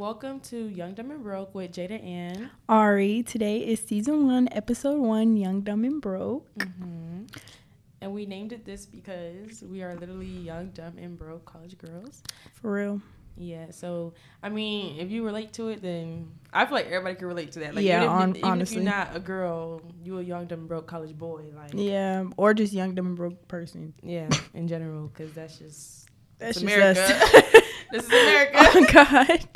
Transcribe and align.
Welcome 0.00 0.40
to 0.48 0.56
Young 0.56 0.94
Dumb 0.94 1.10
and 1.10 1.22
Broke 1.22 1.54
with 1.54 1.72
Jada 1.72 2.02
and 2.02 2.48
Ari. 2.70 3.22
Today 3.22 3.58
is 3.58 3.80
season 3.80 4.26
one, 4.26 4.48
episode 4.50 4.96
one, 4.98 5.36
Young 5.36 5.60
Dumb 5.60 5.84
and 5.84 6.00
Broke. 6.00 6.48
Mm-hmm. 6.54 7.24
And 8.00 8.14
we 8.14 8.24
named 8.24 8.54
it 8.54 8.64
this 8.64 8.86
because 8.86 9.62
we 9.62 9.82
are 9.82 9.94
literally 9.96 10.24
young, 10.24 10.68
dumb, 10.70 10.96
and 10.96 11.18
broke 11.18 11.44
college 11.44 11.76
girls. 11.76 12.22
For 12.62 12.72
real. 12.72 13.02
Yeah. 13.36 13.72
So 13.72 14.14
I 14.42 14.48
mean, 14.48 14.98
if 14.98 15.10
you 15.10 15.22
relate 15.22 15.52
to 15.52 15.68
it, 15.68 15.82
then 15.82 16.30
I 16.50 16.64
feel 16.64 16.76
like 16.76 16.86
everybody 16.86 17.16
can 17.16 17.26
relate 17.26 17.52
to 17.52 17.58
that. 17.58 17.74
Like, 17.74 17.84
Yeah, 17.84 17.98
even, 17.98 18.04
if, 18.04 18.10
hon- 18.10 18.36
even 18.36 18.50
honestly. 18.50 18.76
if 18.78 18.82
you're 18.82 18.90
not 18.90 19.14
a 19.14 19.20
girl, 19.20 19.82
you're 20.02 20.20
a 20.20 20.24
young, 20.24 20.46
dumb, 20.46 20.66
broke 20.66 20.86
college 20.86 21.12
boy. 21.18 21.44
Like, 21.54 21.72
Yeah, 21.74 22.24
or 22.38 22.54
just 22.54 22.72
young 22.72 22.94
dumb 22.94 23.08
and 23.08 23.16
broke 23.16 23.48
person. 23.48 23.92
yeah, 24.02 24.30
in 24.54 24.66
general, 24.66 25.08
because 25.08 25.34
that's 25.34 25.58
just 25.58 26.08
That's 26.38 26.62
America. 26.62 27.02
us. 27.02 27.22
this 27.92 28.04
is 28.04 28.08
America. 28.08 28.52
oh 28.60 28.86
God. 28.90 29.48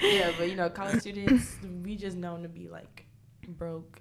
Yeah, 0.00 0.32
but 0.38 0.48
you 0.48 0.56
know, 0.56 0.68
college 0.70 1.00
students, 1.00 1.56
we 1.84 1.96
just 1.96 2.16
known 2.16 2.42
to 2.42 2.48
be 2.48 2.68
like 2.68 3.06
broke, 3.48 4.00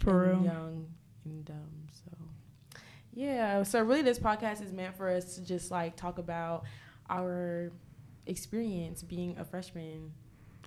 For 0.00 0.30
real. 0.30 0.44
young 0.44 0.86
and 1.24 1.44
dumb. 1.44 1.86
So, 1.92 2.80
yeah. 3.14 3.62
So 3.62 3.82
really, 3.82 4.02
this 4.02 4.18
podcast 4.18 4.62
is 4.62 4.72
meant 4.72 4.96
for 4.96 5.08
us 5.08 5.34
to 5.36 5.42
just 5.42 5.70
like 5.70 5.96
talk 5.96 6.18
about 6.18 6.64
our 7.10 7.70
experience 8.26 9.02
being 9.02 9.36
a 9.38 9.44
freshman. 9.44 10.12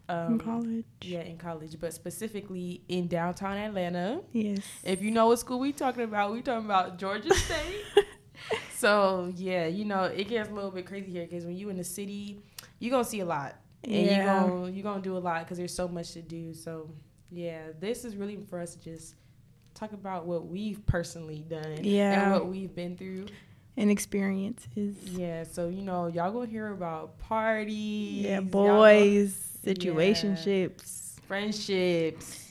In 0.09 0.15
Um, 0.17 0.39
college. 0.39 0.83
Yeah, 1.03 1.21
in 1.21 1.37
college, 1.37 1.79
but 1.79 1.93
specifically 1.93 2.81
in 2.89 3.07
downtown 3.07 3.55
Atlanta. 3.57 4.21
Yes. 4.33 4.59
If 4.83 5.01
you 5.01 5.11
know 5.11 5.27
what 5.27 5.39
school 5.39 5.59
we 5.59 5.71
talking 5.71 6.03
about, 6.03 6.33
we 6.33 6.41
talking 6.41 6.65
about 6.65 6.97
Georgia 6.97 7.33
State. 7.45 7.85
so 8.75 9.31
yeah, 9.35 9.67
you 9.67 9.85
know 9.85 10.03
it 10.03 10.27
gets 10.27 10.49
a 10.49 10.53
little 10.53 10.71
bit 10.71 10.85
crazy 10.85 11.11
here 11.11 11.25
because 11.25 11.45
when 11.45 11.55
you 11.55 11.69
in 11.69 11.77
the 11.77 11.83
city, 11.83 12.39
you 12.79 12.89
gonna 12.91 13.05
see 13.05 13.21
a 13.21 13.25
lot, 13.25 13.55
and 13.83 13.93
you 13.93 13.99
Yeah. 14.01 14.25
gonna 14.47 14.69
you 14.71 14.83
gonna 14.83 15.01
do 15.01 15.17
a 15.17 15.19
lot 15.19 15.43
because 15.45 15.57
there's 15.57 15.73
so 15.73 15.87
much 15.87 16.11
to 16.13 16.21
do. 16.21 16.53
So 16.53 16.89
yeah, 17.31 17.67
this 17.79 18.03
is 18.05 18.15
really 18.15 18.37
for 18.49 18.59
us 18.59 18.75
to 18.75 18.81
just 18.81 19.15
talk 19.73 19.93
about 19.93 20.25
what 20.25 20.47
we've 20.47 20.85
personally 20.85 21.45
done, 21.49 21.79
Yeah. 21.83 22.23
and 22.23 22.31
what 22.33 22.47
we've 22.47 22.73
been 22.75 22.97
through. 22.97 23.27
And 23.77 23.89
experiences. 23.89 24.95
Yeah, 25.05 25.43
so 25.43 25.69
you 25.69 25.81
know 25.81 26.07
y'all 26.07 26.31
gonna 26.31 26.45
hear 26.47 26.67
about 26.73 27.17
parties, 27.19 28.23
Yeah, 28.25 28.41
boys, 28.41 29.57
Yeah. 29.63 29.73
situationships. 29.73 31.15
gonna- 31.15 31.27
friendships. 31.27 32.50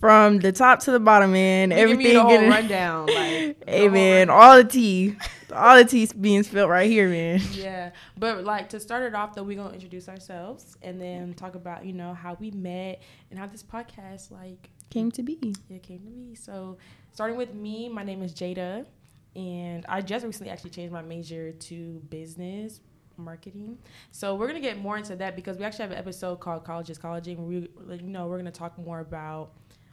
From 0.00 0.38
the 0.38 0.52
top 0.52 0.78
to 0.80 0.92
the 0.92 1.00
bottom, 1.00 1.32
man. 1.32 1.70
You 1.70 1.76
give 1.76 1.90
Everything 1.90 2.26
me 2.26 2.36
the 2.36 2.48
rundown, 2.48 3.06
like 3.06 3.64
Hey 3.68 3.88
man, 3.88 4.30
all 4.30 4.56
the 4.56 4.64
tea. 4.64 5.16
All 5.52 5.76
the 5.76 5.84
tea 5.84 6.08
being 6.20 6.42
spilled 6.44 6.70
right 6.70 6.88
here, 6.88 7.08
man. 7.08 7.40
Yeah, 7.52 7.90
but 8.16 8.44
like 8.44 8.68
to 8.70 8.80
start 8.80 9.02
it 9.02 9.14
off, 9.14 9.34
though, 9.34 9.42
we're 9.42 9.56
gonna 9.56 9.74
introduce 9.74 10.08
ourselves 10.08 10.76
and 10.82 11.00
then 11.00 11.34
talk 11.34 11.54
about 11.56 11.84
you 11.84 11.92
know 11.92 12.14
how 12.14 12.36
we 12.38 12.50
met 12.52 13.02
and 13.30 13.38
how 13.38 13.46
this 13.46 13.62
podcast 13.62 14.30
like 14.30 14.70
Came 14.90 15.10
to 15.12 15.22
be. 15.22 15.54
it 15.68 15.82
came 15.82 15.98
to 16.00 16.10
be. 16.10 16.34
So 16.34 16.78
starting 17.12 17.36
with 17.36 17.52
me, 17.54 17.88
my 17.88 18.04
name 18.04 18.22
is 18.22 18.32
Jada, 18.34 18.86
and 19.34 19.84
I 19.88 20.00
just 20.00 20.24
recently 20.24 20.50
actually 20.50 20.70
changed 20.70 20.92
my 20.92 21.02
major 21.02 21.52
to 21.52 22.02
business 22.08 22.80
marketing. 23.16 23.78
So 24.12 24.36
we're 24.36 24.46
gonna 24.46 24.60
get 24.60 24.78
more 24.78 24.96
into 24.96 25.16
that 25.16 25.34
because 25.34 25.58
we 25.58 25.64
actually 25.64 25.82
have 25.84 25.92
an 25.92 25.98
episode 25.98 26.36
called 26.40 26.64
College 26.64 26.88
is 26.90 26.98
Colleging. 26.98 27.36
Where 27.38 27.62
we 27.88 27.96
you 27.96 28.02
know 28.02 28.28
we're 28.28 28.38
gonna 28.38 28.50
talk 28.52 28.78
more 28.78 29.00
about 29.00 29.50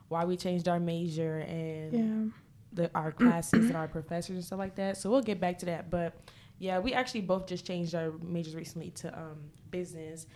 why 0.09 0.25
we 0.25 0.37
changed 0.37 0.67
our 0.67 0.79
major 0.79 1.39
and 1.39 1.93
Yeah. 1.93 2.31
the, 2.73 2.91
our 2.95 3.11
classes 3.11 3.65
and 3.67 3.75
our 3.75 3.87
professors 3.87 4.35
and 4.35 4.43
stuff 4.45 4.59
like 4.59 4.75
that. 4.75 4.97
So 4.97 5.09
we'll 5.09 5.21
get 5.21 5.39
back 5.39 5.59
to 5.59 5.65
that. 5.67 5.89
But 5.89 6.13
yeah, 6.59 6.79
we 6.79 6.93
actually 6.93 7.21
both 7.21 7.47
just 7.47 7.65
changed 7.65 7.95
our 7.95 8.11
majors 8.21 8.55
recently 8.55 8.91
to 8.91 9.17
um, 9.17 9.37
business. 9.71 10.27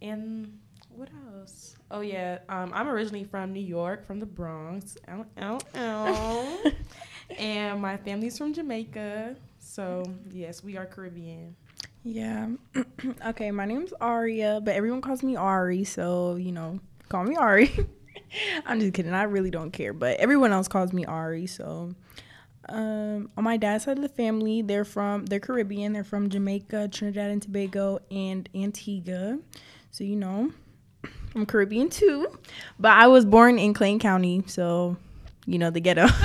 And 0.00 0.58
what 0.88 1.08
else? 1.34 1.76
Oh 1.90 2.00
yeah, 2.00 2.38
um, 2.48 2.72
I'm 2.74 2.88
originally 2.88 3.24
from 3.24 3.52
New 3.52 3.60
York, 3.60 4.06
from 4.06 4.18
the 4.20 4.26
Bronx. 4.26 4.96
Ow, 5.08 5.24
ow, 5.40 5.58
ow. 5.76 6.62
and 7.38 7.80
my 7.80 7.96
family's 7.96 8.36
from 8.36 8.52
Jamaica. 8.52 9.36
So 9.58 10.02
yes, 10.30 10.62
we 10.64 10.76
are 10.76 10.84
Caribbean. 10.86 11.54
Yeah. 12.02 12.48
okay, 13.26 13.50
my 13.52 13.64
name's 13.64 13.92
Aria, 14.00 14.60
but 14.62 14.74
everyone 14.74 15.00
calls 15.00 15.22
me 15.22 15.36
Ari, 15.36 15.84
so 15.84 16.34
you 16.34 16.50
know, 16.52 16.80
call 17.08 17.24
me 17.24 17.36
Ari. 17.36 17.70
I'm 18.66 18.80
just 18.80 18.94
kidding. 18.94 19.12
I 19.12 19.24
really 19.24 19.50
don't 19.50 19.70
care, 19.70 19.92
but 19.92 20.18
everyone 20.18 20.52
else 20.52 20.68
calls 20.68 20.92
me 20.92 21.04
Ari. 21.04 21.46
So, 21.46 21.94
um, 22.68 23.30
on 23.36 23.44
my 23.44 23.56
dad's 23.56 23.84
side 23.84 23.98
of 23.98 24.02
the 24.02 24.08
family, 24.08 24.62
they're 24.62 24.84
from 24.84 25.26
they're 25.26 25.40
Caribbean. 25.40 25.92
They're 25.92 26.04
from 26.04 26.30
Jamaica, 26.30 26.88
Trinidad 26.88 27.30
and 27.30 27.42
Tobago, 27.42 28.00
and 28.10 28.48
Antigua. 28.54 29.38
So 29.90 30.04
you 30.04 30.16
know, 30.16 30.52
I'm 31.34 31.46
Caribbean 31.46 31.90
too. 31.90 32.38
But 32.78 32.92
I 32.92 33.08
was 33.08 33.24
born 33.24 33.58
in 33.58 33.74
Clayton 33.74 33.98
County, 33.98 34.44
so 34.46 34.96
you 35.46 35.58
know 35.58 35.70
the 35.70 35.80
ghetto. 35.80 36.06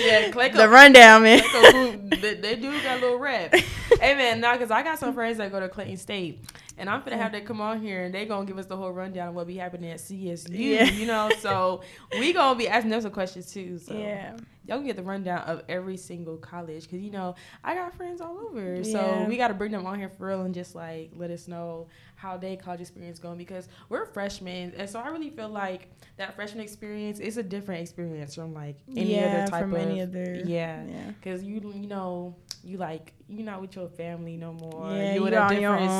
Yeah, 0.00 0.30
Clayco, 0.30 0.54
the 0.54 0.68
rundown, 0.68 1.22
man. 1.22 1.40
Clayco, 1.40 2.20
they, 2.20 2.34
they 2.34 2.56
do 2.56 2.70
got 2.82 2.98
a 2.98 3.00
little 3.00 3.18
rap. 3.18 3.54
hey 3.54 4.14
man, 4.14 4.40
now 4.40 4.52
because 4.52 4.70
I 4.70 4.82
got 4.82 4.98
some 4.98 5.14
friends 5.14 5.38
that 5.38 5.50
go 5.50 5.60
to 5.60 5.68
Clayton 5.68 5.96
State, 5.96 6.44
and 6.80 6.88
I'm 6.88 7.02
gonna 7.02 7.16
have 7.16 7.26
mm-hmm. 7.26 7.36
them 7.36 7.46
come 7.46 7.60
on 7.60 7.80
here 7.80 8.04
and 8.04 8.14
they 8.14 8.24
gonna 8.24 8.46
give 8.46 8.58
us 8.58 8.66
the 8.66 8.76
whole 8.76 8.90
rundown 8.90 9.28
of 9.28 9.34
what 9.34 9.46
be 9.46 9.56
happening 9.56 9.90
at 9.90 9.98
CSU. 9.98 10.48
Yeah. 10.50 10.84
You 10.84 11.06
know, 11.06 11.30
so 11.38 11.82
we 12.18 12.32
gonna 12.32 12.58
be 12.58 12.68
asking 12.68 12.90
them 12.90 13.02
some 13.02 13.12
questions 13.12 13.52
too. 13.52 13.78
So 13.78 13.94
Yeah. 13.94 14.36
y'all 14.66 14.78
can 14.78 14.86
get 14.86 14.96
the 14.96 15.02
rundown 15.02 15.40
of 15.42 15.62
every 15.68 15.98
single 15.98 16.38
college 16.38 16.84
because 16.84 17.00
you 17.00 17.10
know 17.10 17.34
I 17.62 17.74
got 17.74 17.94
friends 17.94 18.22
all 18.22 18.38
over. 18.38 18.76
Yeah. 18.76 18.82
So 18.82 19.26
we 19.28 19.36
got 19.36 19.48
to 19.48 19.54
bring 19.54 19.72
them 19.72 19.86
on 19.86 19.98
here 19.98 20.08
for 20.08 20.28
real 20.28 20.42
and 20.42 20.54
just 20.54 20.74
like 20.74 21.10
let 21.14 21.30
us 21.30 21.46
know 21.46 21.88
how 22.16 22.38
they 22.38 22.56
college 22.56 22.80
experience 22.80 23.18
going 23.18 23.38
because 23.38 23.68
we're 23.88 24.06
freshmen, 24.06 24.72
and 24.76 24.88
so 24.88 25.00
I 25.00 25.08
really 25.08 25.30
feel 25.30 25.48
like 25.48 25.88
that 26.16 26.34
freshman 26.34 26.62
experience 26.62 27.18
is 27.18 27.36
a 27.36 27.42
different 27.42 27.82
experience 27.82 28.34
from 28.34 28.54
like 28.54 28.76
any 28.96 29.16
yeah, 29.16 29.42
other 29.42 29.50
type 29.50 29.62
from 29.62 29.74
of 29.74 29.80
any 29.80 30.00
other. 30.00 30.42
yeah. 30.46 30.84
Yeah. 30.86 31.12
Cause 31.22 31.42
you 31.42 31.60
you 31.74 31.86
know 31.86 32.34
you 32.64 32.76
like 32.76 33.12
you're 33.28 33.44
not 33.46 33.60
with 33.60 33.74
your 33.76 33.88
family 33.88 34.36
no 34.36 34.52
more. 34.52 34.90
Yeah, 34.92 35.14
you 35.14 35.26
in 35.26 35.34
a 35.34 35.48
different 35.48 35.90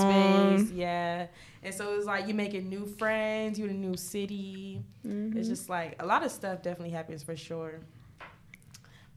space. 0.60 0.72
Yeah. 0.72 1.26
And 1.62 1.74
so 1.74 1.94
it's 1.94 2.06
like 2.06 2.26
you're 2.26 2.36
making 2.36 2.68
new 2.68 2.86
friends. 2.86 3.58
you're 3.58 3.68
in 3.68 3.76
a 3.76 3.78
new 3.78 3.96
city. 3.96 4.82
Mhm. 5.06 5.36
It's 5.36 5.48
just 5.48 5.68
like 5.68 5.96
a 6.02 6.06
lot 6.06 6.24
of 6.24 6.30
stuff 6.30 6.62
definitely 6.62 6.90
happens 6.90 7.22
for 7.22 7.36
sure. 7.36 7.80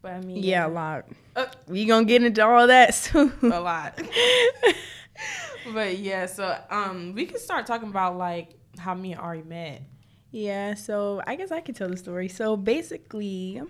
But 0.01 0.13
I 0.13 0.21
mean, 0.21 0.43
Yeah, 0.43 0.67
a 0.67 0.69
lot. 0.69 1.05
Uh, 1.35 1.45
we 1.67 1.85
gonna 1.85 2.05
get 2.05 2.23
into 2.23 2.45
all 2.45 2.67
that 2.67 2.93
soon. 3.03 3.31
a 3.43 3.59
lot. 3.59 3.99
but 5.73 5.97
yeah, 5.97 6.25
so 6.25 6.57
um, 6.69 7.13
we 7.13 7.25
can 7.25 7.39
start 7.39 7.65
talking 7.65 7.89
about 7.89 8.17
like 8.17 8.49
how 8.77 8.93
me 8.93 9.11
and 9.13 9.21
Ari 9.21 9.43
met. 9.43 9.81
yeah, 10.31 10.73
so 10.73 11.21
I 11.27 11.35
guess 11.35 11.51
I 11.51 11.61
could 11.61 11.75
tell 11.75 11.89
the 11.89 11.97
story. 11.97 12.27
So 12.27 12.57
basically, 12.57 13.61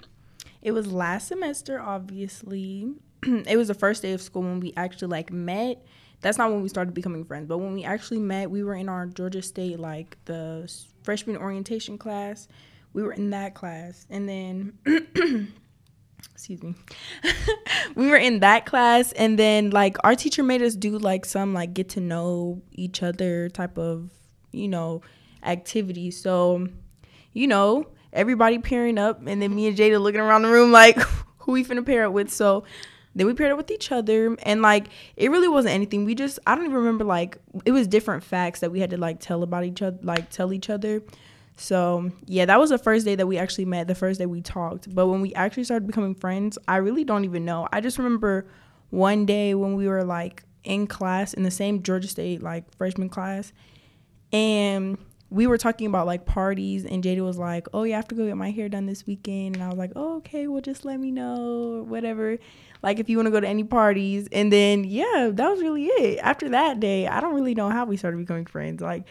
it 0.62 0.72
was 0.72 0.92
last 0.92 1.28
semester. 1.28 1.80
Obviously, 1.80 2.94
it 3.48 3.58
was 3.58 3.68
the 3.68 3.74
first 3.74 4.02
day 4.02 4.14
of 4.14 4.22
school 4.22 4.44
when 4.44 4.60
we 4.60 4.74
actually 4.76 5.10
like 5.10 5.32
met. 5.32 5.86
That's 6.22 6.38
not 6.38 6.52
when 6.52 6.62
we 6.62 6.70
started 6.70 6.94
becoming 6.94 7.26
friends, 7.26 7.48
but 7.48 7.58
when 7.58 7.74
we 7.74 7.84
actually 7.84 8.20
met, 8.20 8.50
we 8.50 8.64
were 8.64 8.76
in 8.76 8.88
our 8.88 9.06
Georgia 9.06 9.42
State 9.42 9.80
like 9.80 10.18
the 10.26 10.72
freshman 11.04 11.36
orientation 11.36 11.98
class. 11.98 12.48
We 12.94 13.04
were 13.04 13.14
in 13.14 13.32
that 13.32 13.56
class, 13.56 14.06
and 14.10 14.28
then. 14.30 14.74
excuse 16.34 16.64
me 16.64 16.74
we 17.96 18.08
were 18.08 18.18
in 18.18 18.40
that 18.40 18.66
class 18.66 19.12
and 19.14 19.38
then 19.38 19.70
like 19.70 19.98
our 20.04 20.16
teacher 20.16 20.42
made 20.42 20.62
us 20.62 20.74
do 20.74 20.98
like 20.98 21.26
some 21.26 21.54
like 21.54 21.74
get 21.74 21.90
to 21.90 22.00
know 22.00 22.62
each 22.72 23.04
other 23.04 23.50
type 23.50 23.78
of 23.78 24.10
you 24.52 24.68
know 24.68 25.02
activity 25.44 26.12
so 26.12 26.68
you 27.34 27.48
know 27.48 27.86
everybody 28.14 28.58
pairing 28.58 28.98
up 28.98 29.26
and 29.28 29.42
then 29.42 29.54
me 29.54 29.68
and 29.68 29.78
jada 29.78 30.02
looking 30.02 30.22
around 30.22 30.42
the 30.42 30.50
room 30.50 30.72
like 30.72 30.98
who 31.40 31.52
we 31.52 31.64
finna 31.64 31.86
pair 31.86 32.06
up 32.06 32.14
with 32.14 32.30
so 32.30 32.64
then 33.16 33.28
we 33.28 33.34
paired 33.34 33.52
up 33.52 33.58
with 33.58 33.72
each 33.72 33.92
other 33.92 34.36
and 34.44 34.62
like 34.62 34.88
it 35.16 35.30
really 35.30 35.48
wasn't 35.48 35.74
anything 35.74 36.06
we 36.06 36.16
just 36.16 36.40
i 36.48 36.56
don't 36.56 36.66
even 36.66 36.76
remember 36.78 37.04
like 37.04 37.38
it 37.66 37.72
was 37.72 37.88
different 37.88 38.24
facts 38.24 38.60
that 38.60 38.72
we 38.72 38.80
had 38.80 38.90
to 38.90 38.98
like 38.98 39.20
tell 39.20 39.44
about 39.44 39.64
each 39.64 39.82
other 39.82 39.98
like 40.02 40.30
tell 40.30 40.52
each 40.52 40.70
other 40.70 41.02
so 41.56 42.12
yeah, 42.26 42.46
that 42.46 42.60
was 42.60 42.72
the 42.72 42.78
first 42.78 43.06
day 43.06 43.16
that 43.16 43.28
we 43.28 43.38
actually 43.38 43.66
met, 43.66 43.88
the 43.88 43.96
first 43.96 44.20
day 44.20 44.26
we 44.26 44.42
talked. 44.42 44.94
But 44.94 45.08
when 45.08 45.22
we 45.22 45.34
actually 45.34 45.64
started 45.66 45.86
becoming 45.86 46.16
friends, 46.16 46.58
I 46.68 46.78
really 46.78 47.04
don't 47.04 47.26
even 47.26 47.46
know. 47.46 47.68
I 47.72 47.82
just 47.82 47.98
remember 47.98 48.48
one 48.90 49.26
day 49.26 49.54
when 49.54 49.76
we 49.76 49.88
were 49.88 50.04
like 50.04 50.44
in 50.64 50.88
class 50.88 51.34
in 51.34 51.44
the 51.44 51.52
same 51.52 51.84
Georgia 51.84 52.08
State 52.08 52.42
like 52.42 52.74
freshman 52.76 53.10
class, 53.10 53.54
and 54.32 54.98
we 55.30 55.48
were 55.48 55.58
talking 55.58 55.88
about 55.88 56.08
like 56.08 56.26
parties, 56.26 56.86
and 56.86 57.04
Jada 57.04 57.22
was 57.22 57.38
like, 57.38 57.68
"Oh 57.74 57.84
yeah, 57.84 57.96
I 57.96 57.98
have 57.98 58.08
to 58.10 58.16
go 58.16 58.26
get 58.26 58.38
my 58.38 58.52
hair 58.52 58.70
done 58.70 58.86
this 58.86 59.06
weekend," 59.06 59.56
and 59.56 59.64
I 59.64 59.70
was 59.70 59.78
like, 59.78 59.92
"Oh 59.96 60.18
okay, 60.18 60.48
well 60.48 60.62
just 60.62 60.86
let 60.86 61.00
me 61.00 61.12
know 61.12 61.76
or 61.76 61.84
whatever." 61.84 62.38
Like 62.84 63.00
if 63.00 63.10
you 63.10 63.18
want 63.18 63.28
to 63.28 63.32
go 63.32 63.40
to 63.40 63.48
any 63.48 63.64
parties, 63.64 64.28
and 64.32 64.52
then 64.52 64.84
yeah, 64.84 65.32
that 65.34 65.50
was 65.50 65.62
really 65.62 65.86
it. 65.86 66.20
After 66.22 66.50
that 66.50 66.80
day, 66.80 67.08
I 67.08 67.22
don't 67.22 67.34
really 67.34 67.56
know 67.56 67.70
how 67.70 67.86
we 67.86 67.98
started 67.98 68.18
becoming 68.18 68.46
friends. 68.46 68.82
Like 68.82 69.06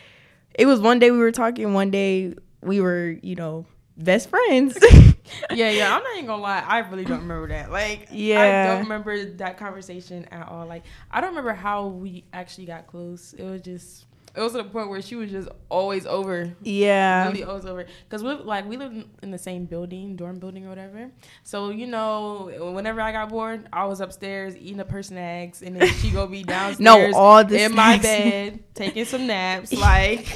it 0.55 0.67
was 0.67 0.81
one 0.81 0.99
day 0.99 1.11
we 1.11 1.19
were 1.19 1.33
talking, 1.33 1.73
one 1.73 1.91
day 1.91 2.35
we 2.61 2.81
were, 2.81 3.17
you 3.23 3.35
know, 3.35 3.65
best 3.97 4.29
friends. 4.29 4.79
yeah, 5.53 5.71
yeah. 5.71 5.97
I'm 5.97 6.03
not 6.03 6.13
even 6.15 6.27
gonna 6.27 6.43
lie. 6.43 6.65
I 6.67 6.79
really 6.81 7.05
don't 7.05 7.21
remember 7.21 7.49
that. 7.49 7.71
Like, 7.71 8.09
yeah, 8.11 8.67
I 8.67 8.69
don't 8.69 8.83
remember 8.83 9.25
that 9.37 9.57
conversation 9.57 10.27
at 10.27 10.49
all. 10.49 10.67
Like, 10.67 10.85
I 11.11 11.21
don't 11.21 11.31
remember 11.31 11.55
how 11.55 11.87
we 11.87 12.25
actually 12.33 12.67
got 12.67 12.87
close. 12.87 13.33
It 13.33 13.45
was 13.45 13.63
just 13.63 14.07
it 14.35 14.41
was 14.41 14.53
to 14.53 14.59
the 14.59 14.65
point 14.65 14.89
where 14.89 15.03
she 15.03 15.15
was 15.15 15.31
just 15.31 15.49
always 15.69 16.07
over. 16.07 16.55
Yeah. 16.63 17.27
Really 17.29 17.45
always 17.45 17.67
over. 17.67 17.87
Because 18.05 18.23
we 18.23 18.33
like 18.35 18.67
we 18.69 18.77
lived 18.77 19.05
in 19.23 19.31
the 19.31 19.39
same 19.39 19.67
building, 19.67 20.17
dorm 20.17 20.39
building 20.39 20.65
or 20.67 20.71
whatever. 20.71 21.11
So 21.43 21.71
you 21.71 21.87
know, 21.87 22.51
whenever 22.75 23.01
I 23.01 23.13
got 23.13 23.29
bored, 23.29 23.69
I 23.73 23.85
was 23.85 24.01
upstairs 24.01 24.57
eating 24.57 24.81
a 24.81 24.85
person 24.85 25.19
eggs, 25.19 25.63
and 25.63 25.77
then 25.77 25.89
she 25.89 26.11
go 26.11 26.27
be 26.27 26.43
downstairs. 26.45 26.81
no, 26.81 27.13
all 27.19 27.45
the 27.45 27.63
in 27.63 27.75
my 27.75 27.99
bed 27.99 28.63
taking 28.75 29.05
some 29.05 29.27
naps. 29.27 29.73
Like, 29.79 30.27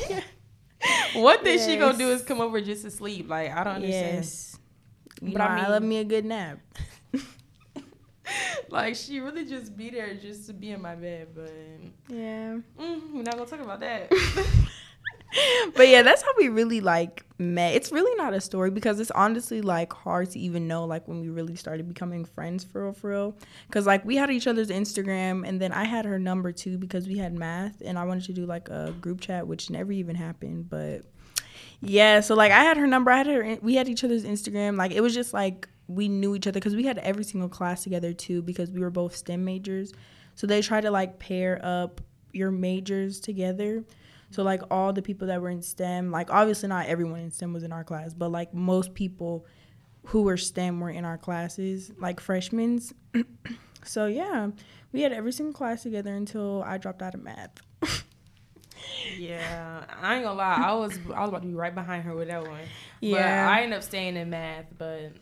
what 1.14 1.42
thing 1.42 1.58
she 1.58 1.76
gonna 1.76 1.96
do 1.96 2.10
is 2.10 2.22
come 2.22 2.40
over 2.40 2.60
just 2.60 2.82
to 2.84 2.90
sleep. 2.90 3.28
Like, 3.28 3.50
I 3.50 3.64
don't 3.64 3.76
understand. 3.76 4.16
Yes. 4.16 4.58
You 5.22 5.32
But 5.32 5.38
know, 5.38 5.44
I 5.44 5.58
I, 5.64 5.68
love 5.68 5.82
me 5.82 5.98
a 5.98 6.04
good 6.04 6.24
nap. 6.24 6.58
Like, 8.68 8.96
she 8.96 9.20
really 9.20 9.44
just 9.44 9.76
be 9.76 9.90
there 9.90 10.14
just 10.14 10.46
to 10.48 10.52
be 10.52 10.72
in 10.72 10.82
my 10.82 10.94
bed. 10.96 11.28
But 11.34 11.52
Yeah. 12.08 12.56
mm, 12.78 13.12
we're 13.12 13.22
not 13.22 13.36
gonna 13.36 13.46
talk 13.46 13.60
about 13.60 13.80
that. 13.80 14.10
but 15.74 15.88
yeah, 15.88 16.02
that's 16.02 16.22
how 16.22 16.32
we 16.38 16.48
really 16.48 16.80
like 16.80 17.24
met. 17.38 17.74
It's 17.74 17.92
really 17.92 18.14
not 18.16 18.34
a 18.34 18.40
story 18.40 18.70
because 18.70 19.00
it's 19.00 19.10
honestly 19.10 19.60
like 19.60 19.92
hard 19.92 20.30
to 20.32 20.38
even 20.38 20.66
know 20.66 20.84
like 20.84 21.06
when 21.08 21.20
we 21.20 21.28
really 21.28 21.56
started 21.56 21.88
becoming 21.88 22.24
friends 22.24 22.64
for 22.64 22.84
real, 22.84 22.92
for 22.92 23.10
real. 23.10 23.36
Because 23.68 23.86
like 23.86 24.04
we 24.04 24.16
had 24.16 24.30
each 24.30 24.46
other's 24.46 24.68
Instagram 24.68 25.46
and 25.46 25.60
then 25.60 25.72
I 25.72 25.84
had 25.84 26.04
her 26.04 26.18
number 26.18 26.52
too 26.52 26.78
because 26.78 27.06
we 27.06 27.18
had 27.18 27.34
math 27.34 27.80
and 27.84 27.98
I 27.98 28.04
wanted 28.04 28.24
to 28.24 28.32
do 28.32 28.46
like 28.46 28.68
a 28.68 28.92
group 29.00 29.20
chat, 29.20 29.46
which 29.46 29.70
never 29.70 29.92
even 29.92 30.16
happened. 30.16 30.68
But 30.70 31.02
yeah, 31.80 32.20
so 32.20 32.34
like 32.34 32.52
I 32.52 32.62
had 32.62 32.76
her 32.76 32.86
number, 32.86 33.10
I 33.10 33.18
had 33.18 33.26
her, 33.26 33.58
we 33.62 33.74
had 33.74 33.88
each 33.88 34.04
other's 34.04 34.24
Instagram. 34.24 34.76
Like 34.76 34.92
it 34.92 35.00
was 35.02 35.14
just 35.14 35.32
like 35.34 35.68
we 35.88 36.08
knew 36.08 36.34
each 36.34 36.46
other 36.46 36.54
because 36.58 36.74
we 36.74 36.84
had 36.84 36.98
every 36.98 37.24
single 37.24 37.48
class 37.48 37.82
together 37.82 38.12
too 38.12 38.42
because 38.42 38.70
we 38.70 38.80
were 38.80 38.90
both 38.90 39.14
STEM 39.14 39.44
majors. 39.44 39.92
So 40.34 40.46
they 40.46 40.60
try 40.60 40.80
to 40.80 40.90
like 40.90 41.18
pair 41.18 41.60
up 41.62 42.00
your 42.32 42.50
majors 42.50 43.20
together. 43.20 43.84
So 44.30 44.42
like 44.42 44.62
all 44.70 44.92
the 44.92 45.02
people 45.02 45.28
that 45.28 45.40
were 45.40 45.50
in 45.50 45.62
STEM, 45.62 46.10
like 46.10 46.30
obviously 46.30 46.68
not 46.68 46.86
everyone 46.86 47.20
in 47.20 47.30
STEM 47.30 47.52
was 47.52 47.62
in 47.62 47.72
our 47.72 47.84
class, 47.84 48.12
but 48.14 48.30
like 48.30 48.52
most 48.52 48.94
people 48.94 49.46
who 50.06 50.22
were 50.22 50.36
STEM 50.36 50.80
were 50.80 50.90
in 50.90 51.04
our 51.04 51.18
classes, 51.18 51.92
like 51.98 52.20
freshmen. 52.20 52.80
so 53.84 54.06
yeah, 54.06 54.50
we 54.92 55.02
had 55.02 55.12
every 55.12 55.32
single 55.32 55.52
class 55.52 55.82
together 55.82 56.14
until 56.14 56.62
I 56.64 56.78
dropped 56.78 57.02
out 57.02 57.14
of 57.14 57.22
math. 57.22 57.60
yeah, 59.16 59.84
I 60.00 60.16
ain't 60.16 60.24
gonna 60.24 60.36
lie. 60.38 60.62
I 60.64 60.74
was 60.74 60.98
I 61.14 61.20
was 61.20 61.28
about 61.28 61.42
to 61.42 61.48
be 61.48 61.54
right 61.54 61.74
behind 61.74 62.04
her 62.04 62.14
with 62.14 62.28
that 62.28 62.42
one. 62.42 62.60
Yeah. 63.00 63.46
but 63.46 63.52
I 63.52 63.62
ended 63.62 63.78
up 63.78 63.82
staying 63.82 64.16
in 64.16 64.30
math. 64.30 64.66
But 64.76 65.12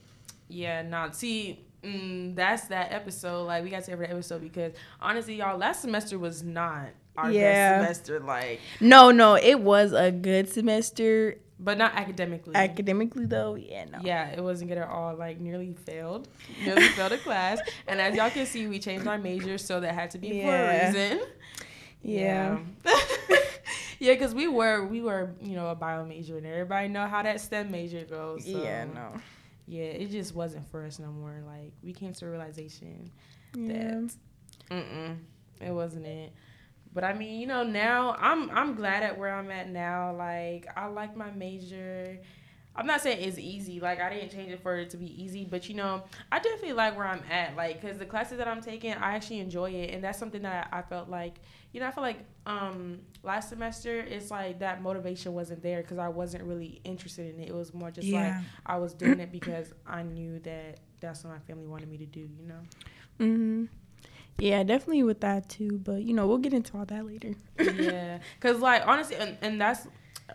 yeah, 0.55 0.83
not 0.83 1.17
see. 1.17 1.61
Mm, 1.83 2.35
that's 2.35 2.69
that 2.69 2.93
episode. 2.93 3.45
Like 3.45 3.63
we 3.65 3.69
got 3.71 3.85
to 3.85 3.93
every 3.93 4.07
episode 4.07 4.41
because 4.41 4.73
honestly, 5.01 5.35
y'all, 5.37 5.59
last 5.59 5.83
semester 5.83 6.19
was 6.19 6.43
not 6.43 6.87
our 7.17 7.31
Yeah. 7.31 7.81
best 7.83 8.07
semester. 8.07 8.25
Like, 8.27 8.61
No, 8.81 9.11
no, 9.11 9.35
it 9.37 9.61
was 9.61 9.93
a 9.93 10.11
good 10.11 10.49
semester 10.49 11.37
but 11.61 11.79
not 11.79 11.95
academically. 11.95 12.55
academically 12.55 13.27
though. 13.27 13.55
Yeah, 13.55 13.85
no. 13.85 13.99
Yeah, 14.03 14.29
it 14.31 14.43
wasn't 14.43 14.71
good 14.71 14.79
at 14.79 14.89
all. 14.89 15.15
Like 15.15 15.39
nearly 15.41 15.75
failed, 15.75 16.27
nearly 16.65 16.89
failed 16.89 17.13
a 17.13 17.19
class. 17.19 17.61
And 17.87 18.01
as 18.01 18.15
y'all 18.17 18.31
can 18.31 18.47
see, 18.47 18.67
we 18.67 18.79
changed 18.79 19.07
our 19.07 19.19
major, 19.19 19.59
so 19.59 19.81
that 19.81 19.95
had 19.95 20.11
to 20.13 20.19
be 20.19 20.41
for 20.43 20.49
a 20.55 20.87
reason. 20.87 21.21
Yeah. 22.03 22.59
yeah, 23.99 24.13
because 24.15 24.35
we 24.35 24.49
were 24.49 24.85
we 24.85 25.01
were 25.01 25.31
you 25.41 25.55
know 25.55 25.69
a 25.69 25.75
bio 25.75 26.05
major, 26.05 26.37
and 26.39 26.47
everybody 26.47 26.89
know 26.89 27.07
how 27.07 27.23
that 27.23 27.41
STEM 27.41 27.71
major 27.71 28.05
goes. 28.05 28.45
So, 28.45 28.63
Yeah, 28.63 28.85
no. 28.85 29.13
Yeah, 29.67 29.85
it 29.85 30.11
just 30.11 30.35
wasn't 30.35 30.69
for 30.71 30.85
us 30.85 30.99
no 30.99 31.09
more. 31.09 31.43
Like 31.47 31.73
we 31.83 31.93
came 31.93 32.13
to 32.13 32.27
a 32.27 32.31
realization 32.31 33.11
Yeah. 33.57 33.73
that 34.01 34.15
mm-mm, 34.71 35.17
it 35.61 35.71
wasn't 35.71 36.07
it. 36.07 36.33
But 36.93 37.03
I 37.05 37.13
mean, 37.15 37.41
you 37.41 37.47
know, 37.47 37.63
now 37.65 38.17
I'm 38.21 38.51
I'm 38.51 38.75
glad 38.75 39.03
at 39.03 39.19
where 39.19 39.35
I'm 39.35 39.51
at 39.51 39.71
now. 39.71 40.15
Like 40.17 40.69
I 40.77 40.87
like 40.87 41.17
my 41.17 41.31
major. 41.31 42.19
I'm 42.77 42.87
not 42.87 43.01
saying 43.01 43.19
it's 43.23 43.39
easy. 43.39 43.79
Like 43.79 44.01
I 44.01 44.11
didn't 44.11 44.31
change 44.31 44.51
it 44.51 44.61
for 44.61 44.77
it 44.77 44.91
to 44.91 44.97
be 44.97 45.23
easy, 45.23 45.45
but 45.45 45.69
you 45.69 45.77
know, 45.77 46.03
I 46.33 46.39
definitely 46.39 46.73
like 46.73 46.97
where 46.97 47.07
I'm 47.07 47.23
at. 47.31 47.55
Like 47.57 47.81
because 47.81 47.99
the 47.99 48.05
classes 48.07 48.39
that 48.39 48.49
I'm 48.49 48.61
taking, 48.61 48.93
I 48.95 49.15
actually 49.15 49.39
enjoy 49.41 49.71
it, 49.71 49.95
and 49.95 50.03
that's 50.03 50.19
something 50.19 50.43
that 50.43 50.69
I 50.73 50.83
felt 50.83 51.09
like, 51.09 51.37
you 51.73 51.81
know, 51.81 51.87
I 51.87 51.91
feel 51.93 52.03
like 52.03 52.19
um 52.47 52.99
last 53.23 53.49
semester 53.49 54.01
it's 54.01 54.31
like 54.31 54.59
that 54.59 54.83
motivation 54.83 55.33
wasn't 55.35 55.63
there 55.63 55.83
because 55.83 55.99
I 55.99 56.09
wasn't 56.09 56.45
really 56.45 56.81
interested 56.85 57.35
in 57.35 57.41
it. 57.41 57.49
It 57.49 57.55
was 57.55 57.73
more 57.73 57.91
just 57.91 58.09
like 58.09 58.35
I 58.67 58.77
was 58.77 58.93
doing 58.93 59.21
it 59.21 59.31
because 59.31 59.73
I 59.87 60.03
knew 60.03 60.41
that 60.41 60.81
that's 61.01 61.23
what 61.23 61.33
my 61.33 61.39
family 61.41 61.67
wanted 61.67 61.89
me 61.89 61.99
to 61.99 62.07
do. 62.07 62.21
You 62.21 62.47
know. 62.49 62.61
Mhm. 63.21 63.69
Yeah, 64.39 64.65
definitely 64.65 65.05
with 65.05 65.21
that 65.21 65.49
too. 65.49 65.79
But 65.79 66.03
you 66.03 66.13
know, 66.13 66.27
we'll 66.27 66.39
get 66.39 66.53
into 66.53 66.77
all 66.77 66.85
that 66.87 67.07
later. 67.07 67.35
yeah, 67.79 68.19
because 68.41 68.61
like 68.61 68.83
honestly, 68.87 69.17
and, 69.17 69.37
and 69.43 69.61
that's 69.61 69.87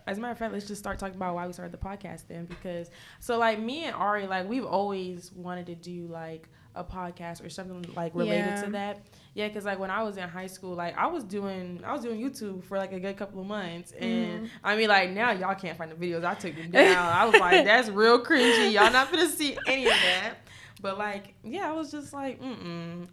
as 0.06 0.18
a 0.18 0.20
matter 0.20 0.32
of 0.32 0.38
fact, 0.38 0.52
let's 0.52 0.66
just 0.66 0.80
start 0.80 0.98
talking 0.98 1.16
about 1.16 1.34
why 1.34 1.46
we 1.46 1.52
started 1.52 1.72
the 1.72 1.78
podcast 1.78 2.24
then. 2.28 2.44
Because 2.46 2.90
so 3.20 3.38
like 3.38 3.58
me 3.60 3.84
and 3.84 3.94
Ari, 3.94 4.26
like 4.26 4.48
we've 4.48 4.64
always 4.66 5.32
wanted 5.32 5.66
to 5.66 5.74
do 5.74 6.06
like 6.06 6.48
a 6.76 6.84
podcast 6.84 7.44
or 7.44 7.50
something 7.50 7.84
like 7.96 8.14
related 8.14 8.46
Yeah. 8.46 8.62
to 8.62 8.70
that. 8.72 9.00
Yeah, 9.34 9.48
because 9.48 9.64
like 9.64 9.78
when 9.78 9.90
I 9.90 10.02
was 10.02 10.16
in 10.16 10.28
high 10.28 10.46
school, 10.46 10.74
like 10.74 10.96
I 10.96 11.06
was 11.06 11.24
doing 11.24 11.80
I 11.84 11.92
was 11.92 12.02
doing 12.02 12.20
YouTube 12.20 12.64
for 12.64 12.78
like 12.78 12.92
a 12.92 13.00
good 13.00 13.16
couple 13.16 13.40
of 13.40 13.46
months, 13.46 13.92
and 13.92 14.48
I 14.62 14.76
mean 14.76 14.88
like 14.88 15.10
now 15.10 15.32
y'all 15.32 15.54
can't 15.54 15.76
find 15.76 15.90
the 15.90 15.94
videos. 15.96 16.24
I 16.24 16.34
took 16.34 16.54
them 16.56 16.70
down. 16.70 16.96
I 16.96 17.24
was 17.26 17.38
like, 17.40 17.64
that's 17.66 17.88
real 17.88 18.24
cringy. 18.24 18.72
Y'all 18.72 18.92
not 18.92 19.10
gonna 19.12 19.28
see 19.28 19.56
any 19.66 19.84
of 19.86 19.90
that. 19.92 20.34
But 20.80 20.96
like, 20.98 21.34
yeah, 21.44 21.68
I 21.68 21.72
was 21.72 21.90
just 21.90 22.12
like, 22.12 22.40
mm 22.40 22.56
mm. 22.64 23.08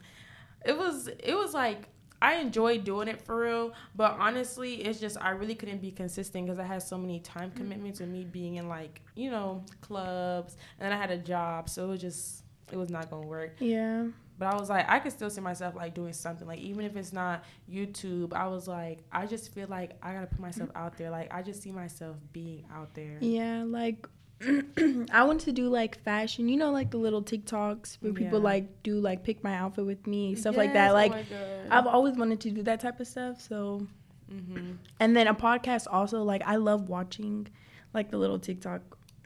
It 0.66 0.78
was 0.78 1.08
it 1.08 1.34
was 1.36 1.54
like 1.54 1.88
I 2.22 2.36
enjoyed 2.36 2.84
doing 2.84 3.08
it 3.08 3.22
for 3.22 3.42
real, 3.42 3.74
but 3.96 4.18
honestly, 4.20 4.76
it's 4.76 5.00
just 5.00 5.18
I 5.22 5.32
really 5.32 5.56
couldn't 5.56 5.82
be 5.82 5.92
consistent 5.92 6.46
because 6.46 6.60
I 6.60 6.64
had 6.64 6.82
so 6.82 6.98
many 6.98 7.20
time 7.20 7.52
mm. 7.52 7.56
commitments 7.56 8.00
with 8.00 8.10
me 8.10 8.24
being 8.24 8.56
in 8.56 8.68
like 8.68 9.02
you 9.16 9.30
know 9.30 9.64
clubs, 9.82 10.58
and 10.80 10.86
then 10.86 10.98
I 10.98 11.00
had 11.00 11.12
a 11.12 11.18
job, 11.18 11.70
so 11.70 11.86
it 11.86 11.88
was 11.90 12.02
just 12.02 12.44
it 12.72 12.78
was 12.78 12.90
not 12.90 13.10
gonna 13.10 13.28
work. 13.28 13.56
Yeah. 13.60 14.08
But 14.40 14.54
I 14.54 14.60
was 14.60 14.70
like, 14.70 14.88
I 14.88 15.00
could 15.00 15.12
still 15.12 15.32
see 15.32 15.42
myself 15.42 15.74
like 15.76 15.96
doing 15.96 16.14
something, 16.14 16.48
like 16.48 16.60
even 16.60 16.86
if 16.86 16.96
it's 16.96 17.12
not 17.12 17.44
YouTube. 17.72 18.34
I 18.34 18.48
was 18.48 18.68
like, 18.68 19.00
I 19.12 19.26
just 19.26 19.52
feel 19.52 19.68
like 19.68 19.98
I 20.04 20.14
gotta 20.14 20.28
put 20.28 20.40
myself 20.40 20.70
mm. 20.70 20.80
out 20.80 20.98
there. 20.98 21.10
Like 21.10 21.34
I 21.34 21.42
just 21.42 21.62
see 21.62 21.72
myself 21.72 22.18
being 22.34 22.66
out 22.74 22.94
there. 22.94 23.18
Yeah, 23.20 23.64
like 23.66 24.08
I 25.12 25.24
want 25.24 25.42
to 25.42 25.52
do 25.52 25.68
like 25.68 25.98
fashion, 26.04 26.48
you 26.48 26.58
know, 26.58 26.72
like 26.72 26.92
the 26.92 26.98
little 26.98 27.24
TikToks 27.24 27.98
where 28.02 28.14
people 28.14 28.40
like 28.40 28.84
do 28.84 29.00
like 29.00 29.24
pick 29.24 29.44
my 29.44 29.56
outfit 29.56 29.86
with 29.86 30.06
me, 30.06 30.36
stuff 30.36 30.56
like 30.56 30.74
that. 30.74 30.94
Like 30.94 31.12
oh. 31.14 31.68
I've 31.72 31.88
always 31.88 32.16
wanted 32.16 32.40
to 32.42 32.52
do 32.52 32.62
that 32.64 32.80
type 32.80 33.00
of 33.00 33.08
stuff. 33.08 33.42
So, 33.42 33.88
Mhm. 34.32 34.78
and 35.00 35.16
then 35.16 35.28
a 35.28 35.34
podcast 35.34 35.88
also. 35.90 36.22
Like 36.24 36.44
I 36.46 36.58
love 36.58 36.88
watching 36.90 37.48
like 37.94 38.12
the 38.12 38.18
little 38.18 38.38
TikTok. 38.40 38.82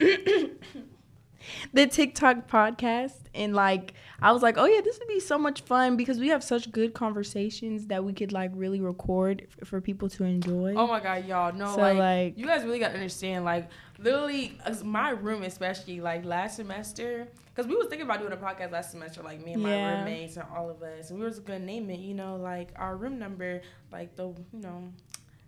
the 1.72 1.86
TikTok 1.88 2.48
podcast 2.48 3.14
and 3.34 3.52
like 3.54 3.94
I 4.20 4.30
was 4.30 4.42
like, 4.42 4.56
"Oh 4.58 4.64
yeah, 4.66 4.80
this 4.80 4.98
would 5.00 5.08
be 5.08 5.18
so 5.18 5.36
much 5.36 5.62
fun 5.62 5.96
because 5.96 6.20
we 6.20 6.28
have 6.28 6.44
such 6.44 6.70
good 6.70 6.94
conversations 6.94 7.86
that 7.88 8.04
we 8.04 8.12
could 8.12 8.30
like 8.32 8.52
really 8.54 8.80
record 8.80 9.48
f- 9.60 9.66
for 9.68 9.80
people 9.80 10.08
to 10.10 10.24
enjoy." 10.24 10.74
Oh 10.76 10.86
my 10.86 11.00
god, 11.00 11.24
y'all! 11.26 11.52
No, 11.52 11.74
So, 11.74 11.80
like, 11.80 11.98
like- 11.98 12.38
you 12.38 12.46
guys 12.46 12.64
really 12.64 12.78
gotta 12.78 12.94
understand. 12.94 13.44
Like 13.44 13.68
literally, 14.02 14.58
my 14.84 15.10
room 15.10 15.42
especially, 15.42 16.00
like 16.00 16.24
last 16.24 16.56
semester, 16.56 17.28
because 17.54 17.66
we 17.68 17.76
was 17.76 17.86
thinking 17.88 18.06
about 18.06 18.20
doing 18.20 18.32
a 18.32 18.36
podcast 18.36 18.72
last 18.72 18.90
semester, 18.90 19.22
like 19.22 19.44
me 19.44 19.54
and 19.54 19.62
my 19.62 19.76
Yeah. 19.76 19.98
roommates 19.98 20.36
and 20.36 20.46
all 20.54 20.70
of 20.70 20.82
us, 20.82 21.10
and 21.10 21.18
we 21.18 21.24
was 21.24 21.38
gonna 21.40 21.58
name 21.58 21.90
it, 21.90 22.00
you 22.00 22.14
know, 22.14 22.36
like 22.36 22.70
our 22.76 22.96
room 22.96 23.18
number, 23.18 23.60
like 23.92 24.16
the 24.16 24.28
you 24.28 24.60
know, 24.60 24.92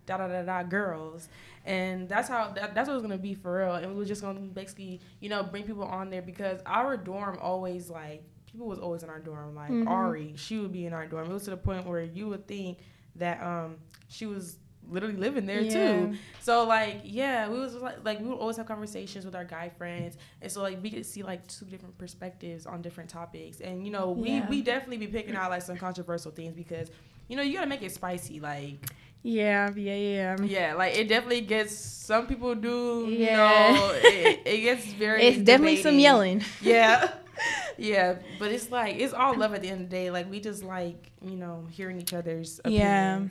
da 0.07 0.19
da 0.19 0.29
da 0.29 0.43
da 0.43 0.63
girls, 0.63 1.29
and 1.65 2.09
that's 2.09 2.29
how 2.29 2.49
that, 2.53 2.75
that's 2.75 2.89
what 2.89 2.93
it 2.95 2.97
was 2.97 3.03
gonna 3.03 3.17
be 3.19 3.35
for 3.35 3.59
real. 3.59 3.75
And 3.75 3.93
we 3.93 3.99
were 3.99 4.05
just 4.05 4.23
gonna 4.23 4.41
basically, 4.41 5.01
you 5.21 5.29
know, 5.29 5.43
bring 5.43 5.65
people 5.65 5.85
on 5.85 6.11
there 6.11 6.23
because 6.23 6.61
our 6.67 6.97
dorm 6.97 7.39
always 7.41 7.89
like 7.91 8.23
people 8.47 8.67
was 8.67 8.79
always 8.79 9.03
in 9.03 9.09
our 9.11 9.19
dorm. 9.19 9.55
Like 9.55 9.71
Mhm. 9.71 9.89
Ari, 9.89 10.35
she 10.37 10.59
would 10.59 10.73
be 10.73 10.87
in 10.87 10.93
our 10.93 11.07
dorm. 11.07 11.31
It 11.31 11.33
was 11.33 11.45
to 11.45 11.51
the 11.51 11.57
point 11.57 11.87
where 11.87 12.03
you 12.03 12.29
would 12.29 12.47
think 12.47 12.79
that 13.17 13.43
um 13.43 13.77
she 14.09 14.27
was 14.27 14.59
literally 14.91 15.17
living 15.17 15.47
there 15.47 15.63
Yeah. 15.63 15.71
too. 15.71 16.15
So 16.41 16.65
like 16.67 17.01
yeah, 17.05 17.49
we 17.49 17.59
was 17.59 17.75
like 17.75 18.05
like 18.05 18.21
we 18.21 18.29
would 18.29 18.39
always 18.39 18.57
have 18.57 18.67
conversations 18.67 19.25
with 19.25 19.35
our 19.35 19.45
guy 19.45 19.69
friends, 19.71 20.17
and 20.43 20.51
so 20.51 20.63
like 20.63 20.83
we 20.83 20.91
could 20.91 21.07
see 21.07 21.23
like 21.23 21.47
two 21.49 21.65
different 21.67 21.97
perspectives 21.99 22.67
on 22.67 22.83
different 22.83 23.11
topics, 23.11 23.61
and 23.61 23.85
you 23.85 23.91
know 23.93 24.11
we 24.13 24.31
Yeah. 24.31 24.49
we 24.49 24.63
definitely 24.63 24.99
be 24.99 25.07
picking 25.09 25.35
out 25.37 25.51
like 25.51 25.63
some 25.63 25.77
controversial 25.77 26.31
things 26.33 26.55
because 26.55 26.91
you 27.29 27.37
know 27.37 27.43
you 27.43 27.55
gotta 27.55 27.67
make 27.69 27.83
it 27.83 27.93
spicy 27.93 28.41
like 28.41 28.77
Yeah, 29.23 29.71
yeah, 29.75 29.95
yeah. 29.97 30.37
yeah 30.45 30.75
like 30.75 30.95
it 30.97 31.09
definitely 31.09 31.41
gets 31.41 31.75
some 31.75 32.27
people 32.27 32.55
do 32.55 33.07
you 33.09 33.31
know 33.33 33.93
it, 33.95 34.43
it 34.45 34.61
gets 34.61 34.85
very 34.93 35.23
It's 35.25 35.39
definitely 35.43 35.83
some 35.83 35.99
yelling. 35.99 36.43
yeah 36.61 37.11
yeah 37.79 38.17
but 38.39 38.53
it's 38.53 38.71
like 38.71 38.97
it's 38.97 39.15
all 39.15 39.35
love 39.35 39.55
at 39.55 39.63
the 39.63 39.69
end 39.71 39.81
of 39.83 39.91
the 39.91 39.97
day 39.97 40.11
like 40.11 40.31
we 40.31 40.39
just 40.41 40.63
like 40.63 41.11
you 41.23 41.37
know 41.37 41.67
hearing 41.71 41.99
each 42.01 42.13
other's 42.13 42.61
Yeah. 42.67 43.23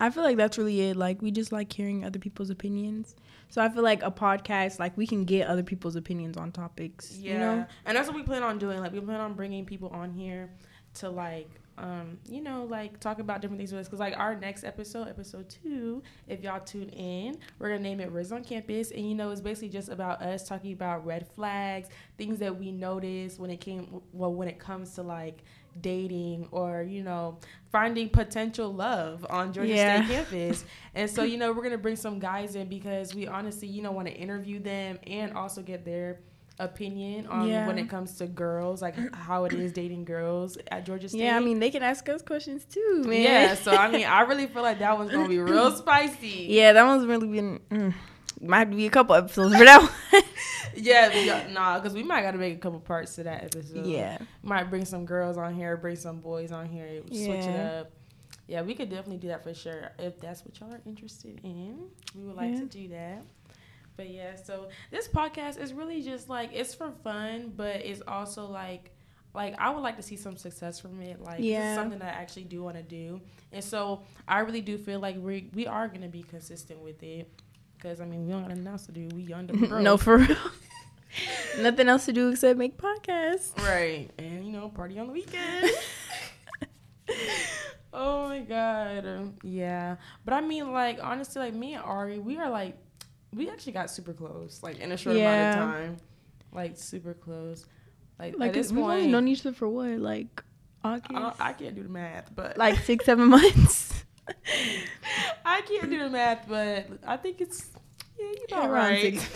I 0.00 0.10
feel 0.10 0.22
like 0.22 0.36
that's 0.36 0.58
really 0.58 0.80
it. 0.80 0.96
Like 0.96 1.20
we 1.20 1.30
just 1.30 1.52
like 1.52 1.72
hearing 1.72 2.04
other 2.04 2.18
people's 2.18 2.50
opinions. 2.50 3.14
So 3.50 3.62
I 3.62 3.68
feel 3.68 3.82
like 3.82 4.02
a 4.02 4.10
podcast, 4.10 4.78
like 4.78 4.96
we 4.96 5.06
can 5.06 5.24
get 5.24 5.46
other 5.46 5.62
people's 5.62 5.96
opinions 5.96 6.36
on 6.36 6.52
topics. 6.52 7.16
Yeah, 7.18 7.32
You 7.32 7.38
know? 7.38 7.66
and 7.84 7.96
that's 7.96 8.08
what 8.08 8.16
we 8.16 8.22
plan 8.22 8.42
on 8.42 8.58
doing. 8.58 8.80
Like 8.80 8.92
we 8.92 9.00
plan 9.00 9.20
on 9.20 9.34
bringing 9.34 9.66
people 9.66 9.88
on 9.90 10.12
here 10.12 10.50
to 10.94 11.10
like 11.10 11.60
um, 11.80 12.18
you 12.28 12.42
know, 12.42 12.64
like 12.64 13.00
talk 13.00 13.20
about 13.20 13.40
different 13.40 13.58
things 13.58 13.72
with 13.72 13.80
us. 13.80 13.88
Cause 13.88 13.98
like 13.98 14.16
our 14.18 14.36
next 14.36 14.64
episode, 14.64 15.08
episode 15.08 15.48
two, 15.48 16.02
if 16.28 16.42
y'all 16.42 16.60
tune 16.60 16.90
in, 16.90 17.38
we're 17.58 17.68
gonna 17.68 17.80
name 17.80 18.00
it 18.00 18.12
Rizz 18.12 18.32
on 18.32 18.44
Campus, 18.44 18.90
and 18.90 19.08
you 19.08 19.14
know, 19.14 19.30
it's 19.30 19.40
basically 19.40 19.70
just 19.70 19.88
about 19.88 20.20
us 20.20 20.46
talking 20.46 20.72
about 20.72 21.06
red 21.06 21.26
flags, 21.34 21.88
things 22.18 22.38
that 22.40 22.58
we 22.58 22.70
notice 22.70 23.38
when 23.38 23.50
it 23.50 23.60
came, 23.60 24.02
well, 24.12 24.32
when 24.32 24.46
it 24.46 24.58
comes 24.58 24.94
to 24.96 25.02
like 25.02 25.42
dating 25.82 26.48
or 26.50 26.82
you 26.82 27.02
know 27.02 27.38
finding 27.72 28.08
potential 28.08 28.72
love 28.72 29.24
on 29.30 29.52
Georgia 29.52 29.72
Yeah. 29.74 30.04
State 30.04 30.14
campus. 30.14 30.64
And 30.94 31.08
so 31.10 31.22
you 31.22 31.36
know 31.38 31.52
we're 31.52 31.62
gonna 31.62 31.78
bring 31.78 31.96
some 31.96 32.18
guys 32.18 32.54
in 32.56 32.68
because 32.68 33.14
we 33.14 33.26
honestly 33.26 33.68
you 33.68 33.82
know 33.82 33.92
want 33.92 34.08
to 34.08 34.14
interview 34.14 34.58
them 34.60 34.98
and 35.06 35.32
also 35.34 35.62
get 35.62 35.84
their 35.84 36.18
opinion 36.58 37.26
on 37.28 37.48
Yeah. 37.48 37.66
when 37.66 37.78
it 37.78 37.88
comes 37.88 38.16
to 38.18 38.26
girls, 38.26 38.82
like 38.82 38.94
how 39.14 39.44
it 39.46 39.54
is 39.54 39.72
dating 39.72 40.04
girls 40.04 40.58
at 40.70 40.84
Georgia 40.84 41.08
State. 41.08 41.20
Yeah, 41.22 41.36
I 41.36 41.40
mean 41.40 41.58
they 41.58 41.70
can 41.70 41.82
ask 41.82 42.06
us 42.08 42.20
questions 42.22 42.64
too, 42.64 43.02
man. 43.06 43.22
yeah. 43.22 43.54
So 43.54 43.70
I 43.72 43.90
mean, 43.90 44.04
I 44.04 44.20
really 44.22 44.46
feel 44.46 44.62
like 44.62 44.78
that 44.80 44.98
one's 44.98 45.10
gonna 45.10 45.28
be 45.28 45.38
real 45.38 45.70
spicy. 45.76 46.46
yeah, 46.50 46.72
that 46.72 46.84
one's 46.84 47.06
really 47.06 47.28
been. 47.28 47.60
Mm, 47.70 47.94
might 48.40 48.64
be 48.70 48.86
a 48.86 48.90
couple 48.90 49.14
episodes 49.14 49.54
for 49.56 49.64
that 49.64 49.80
one. 49.82 50.22
Yeah, 50.76 51.12
yeah 51.12 51.48
nah, 51.52 51.78
because 51.78 51.94
we 51.94 52.02
might 52.04 52.22
got 52.22 52.30
to 52.30 52.38
make 52.38 52.54
a 52.54 52.58
couple 52.58 52.78
parts 52.80 53.16
to 53.16 53.24
that 53.24 53.42
episode. 53.44 53.86
yeah, 53.86 54.18
might 54.42 54.70
bring 54.70 54.84
some 54.84 55.04
girls 55.04 55.36
on 55.36 55.52
here, 55.54 55.76
bring 55.76 55.96
some 55.96 56.20
boys 56.20 56.52
on 56.52 56.66
here, 56.66 57.02
switch 57.08 57.46
it 57.46 57.56
up. 57.56 57.90
Yeah, 58.46 58.62
we 58.62 58.74
could 58.74 58.88
definitely 58.88 59.18
do 59.18 59.28
that 59.28 59.42
for 59.42 59.52
sure. 59.52 59.90
If 59.98 60.20
that's 60.20 60.44
what 60.44 60.58
y'all 60.60 60.72
are 60.72 60.80
interested 60.86 61.40
in, 61.42 61.88
we 62.14 62.24
would 62.24 62.36
like 62.36 62.52
Yeah. 62.52 62.60
to 62.60 62.66
do 62.66 62.88
that. 62.88 63.22
But 63.96 64.10
yeah, 64.10 64.36
so 64.36 64.68
this 64.92 65.08
podcast 65.08 65.58
is 65.60 65.72
really 65.72 66.02
just 66.02 66.28
like 66.28 66.50
it's 66.52 66.72
for 66.74 66.92
fun, 67.04 67.52
but 67.56 67.76
it's 67.84 68.00
also 68.06 68.46
like 68.46 68.92
like 69.34 69.54
I 69.58 69.70
would 69.70 69.82
like 69.82 69.96
to 69.96 70.02
see 70.02 70.16
some 70.16 70.36
success 70.36 70.78
from 70.80 71.00
it. 71.02 71.20
Like 71.20 71.40
Yeah. 71.40 71.74
something 71.74 71.98
that 71.98 72.14
I 72.16 72.20
actually 72.20 72.44
do 72.44 72.62
want 72.62 72.76
to 72.76 72.82
do, 72.82 73.20
and 73.52 73.62
so 73.62 74.02
I 74.26 74.38
really 74.40 74.62
do 74.62 74.78
feel 74.78 75.00
like 75.00 75.16
we 75.18 75.50
we 75.52 75.66
are 75.66 75.88
gonna 75.88 76.08
be 76.08 76.22
consistent 76.22 76.80
with 76.80 77.02
it. 77.02 77.28
Cause 77.82 78.00
I 78.00 78.04
mean 78.04 78.26
we 78.26 78.32
don't 78.32 78.42
got 78.42 78.50
nothing 78.50 78.66
else 78.66 78.86
to 78.86 78.92
do. 78.92 79.08
We 79.14 79.22
young 79.22 79.46
to 79.48 79.54
no, 79.82 79.96
for 79.96 80.18
real. 80.18 80.36
Nothing 81.60 81.88
else 81.88 82.04
to 82.06 82.12
do 82.12 82.28
except 82.28 82.58
make 82.58 82.76
podcasts. 82.76 83.56
Right. 83.58 84.08
And 84.18 84.44
you 84.44 84.52
know, 84.52 84.68
party 84.68 84.98
on 84.98 85.06
the 85.08 85.12
weekend. 85.12 85.70
oh 87.92 88.28
my 88.28 88.40
god. 88.40 89.06
Um, 89.06 89.34
Yeah. 89.42 89.96
But 90.24 90.34
I 90.34 90.40
mean 90.40 90.72
like 90.72 90.98
honestly 91.02 91.40
like 91.40 91.54
me 91.54 91.74
and 91.74 91.82
Ari, 91.82 92.18
we 92.18 92.36
are 92.36 92.50
like 92.50 92.76
we 93.34 93.48
actually 93.48 93.72
got 93.72 93.90
super 93.90 94.12
close 94.12 94.62
like 94.62 94.78
in 94.78 94.92
a 94.92 94.96
short 94.96 95.16
amount 95.16 95.58
of 95.58 95.64
time. 95.64 95.96
Like 96.52 96.76
super 96.76 97.14
close. 97.14 97.64
Like, 98.18 98.38
Like 98.38 98.48
at 98.48 98.54
this 98.54 98.70
we've 98.70 98.84
only 98.84 99.06
known 99.06 99.28
each 99.28 99.40
other 99.46 99.54
for 99.54 99.68
what, 99.68 99.98
like 99.98 100.42
August, 100.84 101.10
I, 101.10 101.32
I 101.40 101.52
can't 101.54 101.74
do 101.74 101.82
the 101.82 101.88
math, 101.88 102.34
but 102.34 102.58
like 102.58 102.78
six, 102.80 103.04
seven 103.06 103.28
months. 103.28 103.99
I 105.44 105.60
can't 105.62 105.90
do 105.90 105.98
the 105.98 106.10
math, 106.10 106.46
but 106.48 106.86
I 107.06 107.16
think 107.16 107.40
it's 107.40 107.70
yeah, 108.18 108.26
you 108.26 108.44
about 108.56 108.70
right. 108.70 109.00
six. 109.18 109.28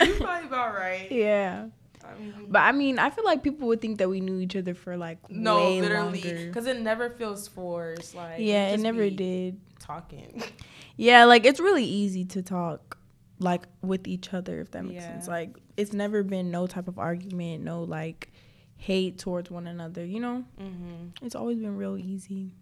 you 0.06 0.14
probably 0.14 0.46
about 0.48 0.74
right. 0.74 1.08
yeah, 1.10 1.66
I 2.04 2.18
mean, 2.18 2.34
but 2.48 2.60
I 2.60 2.72
mean, 2.72 2.98
I 2.98 3.10
feel 3.10 3.24
like 3.24 3.42
people 3.42 3.68
would 3.68 3.80
think 3.80 3.98
that 3.98 4.08
we 4.08 4.20
knew 4.20 4.40
each 4.40 4.56
other 4.56 4.74
for 4.74 4.96
like 4.96 5.18
no, 5.30 5.56
way 5.56 5.80
literally, 5.80 6.46
because 6.46 6.66
it 6.66 6.80
never 6.80 7.10
feels 7.10 7.48
forced. 7.48 8.14
Like 8.14 8.38
Yeah, 8.38 8.68
it 8.68 8.80
never 8.80 9.08
did. 9.10 9.60
Talking. 9.78 10.42
Yeah, 10.94 11.24
like 11.24 11.46
it's 11.46 11.58
really 11.58 11.84
easy 11.84 12.26
to 12.26 12.42
talk 12.42 12.98
like 13.38 13.62
with 13.80 14.06
each 14.06 14.32
other 14.34 14.60
if 14.60 14.70
that 14.72 14.84
makes 14.84 15.02
Yeah. 15.02 15.08
sense. 15.12 15.26
Like 15.26 15.56
it's 15.76 15.94
never 15.94 16.22
been 16.22 16.50
no 16.50 16.66
type 16.66 16.86
of 16.86 16.98
argument, 16.98 17.64
no 17.64 17.82
like 17.82 18.30
hate 18.76 19.18
towards 19.18 19.50
one 19.50 19.66
another, 19.66 20.04
you 20.04 20.20
know? 20.20 20.44
Mm-hmm. 20.60 21.24
It's 21.24 21.34
always 21.34 21.58
been 21.58 21.76
real 21.76 21.96
easy. 21.96 22.52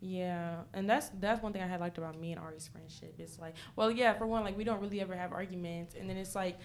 Yeah, 0.00 0.58
and 0.74 0.88
that's 0.88 1.10
that's 1.20 1.42
one 1.42 1.52
thing 1.52 1.62
I 1.62 1.66
had 1.66 1.80
liked 1.80 1.98
about 1.98 2.18
me 2.18 2.32
and 2.32 2.40
Ari's 2.40 2.68
friendship. 2.68 3.14
It's 3.18 3.38
like, 3.38 3.54
well, 3.76 3.90
yeah, 3.90 4.12
for 4.14 4.26
one, 4.26 4.44
like 4.44 4.56
we 4.56 4.64
don't 4.64 4.80
really 4.80 5.00
ever 5.00 5.16
have 5.16 5.32
arguments, 5.32 5.94
and 5.98 6.08
then 6.08 6.16
it's 6.16 6.34
like, 6.36 6.58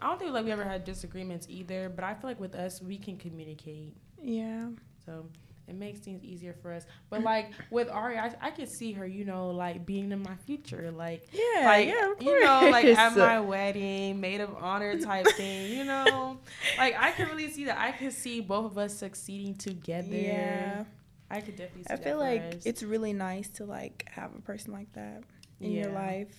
I 0.00 0.06
don't 0.08 0.18
think 0.18 0.32
like 0.32 0.44
we 0.44 0.52
ever 0.52 0.64
had 0.64 0.84
disagreements 0.84 1.46
either. 1.50 1.88
But 1.94 2.04
I 2.04 2.14
feel 2.14 2.30
like 2.30 2.40
with 2.40 2.54
us, 2.54 2.80
we 2.80 2.96
can 2.96 3.16
communicate, 3.18 3.94
Yeah. 4.22 4.68
so 5.04 5.26
it 5.66 5.74
makes 5.74 5.98
things 6.00 6.24
easier 6.24 6.54
for 6.62 6.72
us. 6.72 6.86
But 7.10 7.22
like 7.22 7.50
with 7.70 7.90
Ari, 7.90 8.16
I 8.16 8.34
I 8.40 8.50
could 8.52 8.70
see 8.70 8.92
her, 8.92 9.06
you 9.06 9.26
know, 9.26 9.50
like 9.50 9.84
being 9.84 10.10
in 10.10 10.22
my 10.22 10.34
future, 10.46 10.90
like 10.90 11.26
Yeah, 11.30 11.66
like 11.66 11.88
yeah, 11.88 12.12
you 12.20 12.40
know, 12.42 12.70
like 12.70 12.86
at 12.86 13.14
my 13.18 13.38
wedding, 13.38 14.18
maid 14.18 14.40
of 14.40 14.54
honor 14.56 14.98
type 14.98 15.26
thing, 15.36 15.76
you 15.76 15.84
know. 15.84 16.38
Like 16.78 16.94
I 16.98 17.10
can 17.10 17.28
really 17.28 17.50
see 17.50 17.64
that. 17.66 17.76
I 17.78 17.92
could 17.92 18.14
see 18.14 18.40
both 18.40 18.64
of 18.72 18.78
us 18.78 18.94
succeeding 18.96 19.56
together. 19.56 20.08
Yeah. 20.16 20.84
I 21.30 21.40
could 21.40 21.56
definitely. 21.56 21.84
I 21.90 21.96
feel 21.96 22.18
like 22.18 22.40
us. 22.40 22.66
it's 22.66 22.82
really 22.82 23.12
nice 23.12 23.48
to 23.50 23.64
like 23.64 24.08
have 24.10 24.34
a 24.34 24.40
person 24.40 24.72
like 24.72 24.92
that 24.94 25.22
in 25.60 25.72
your 25.72 25.92
life. 25.92 26.34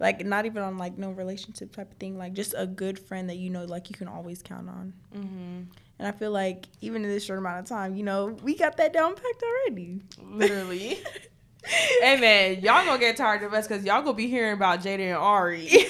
Like 0.00 0.24
not 0.24 0.46
even 0.46 0.62
on 0.62 0.78
like 0.78 0.98
no 0.98 1.10
relationship 1.10 1.72
type 1.72 1.92
of 1.92 1.98
thing, 1.98 2.18
like 2.18 2.32
just 2.32 2.54
a 2.56 2.66
good 2.66 2.98
friend 2.98 3.28
that 3.30 3.36
you 3.36 3.50
know 3.50 3.64
like 3.64 3.88
you 3.88 3.96
can 3.96 4.08
always 4.08 4.42
count 4.42 4.68
on. 4.68 4.92
Mm-hmm. 5.14 5.60
And 5.98 6.08
I 6.08 6.10
feel 6.10 6.32
like 6.32 6.66
even 6.80 7.04
in 7.04 7.10
this 7.10 7.24
short 7.24 7.38
amount 7.38 7.60
of 7.60 7.66
time, 7.66 7.94
you 7.94 8.02
know, 8.02 8.36
we 8.42 8.56
got 8.56 8.76
that 8.78 8.92
down 8.92 9.14
packed 9.14 9.42
already. 9.42 10.02
Literally. 10.20 10.98
hey 12.00 12.18
man, 12.18 12.60
y'all 12.62 12.84
gonna 12.84 12.98
get 12.98 13.16
tired 13.16 13.44
of 13.44 13.54
us 13.54 13.68
because 13.68 13.84
y'all 13.84 14.02
gonna 14.02 14.14
be 14.14 14.26
hearing 14.26 14.54
about 14.54 14.80
Jada 14.80 15.00
and 15.00 15.16
Ari. 15.16 15.68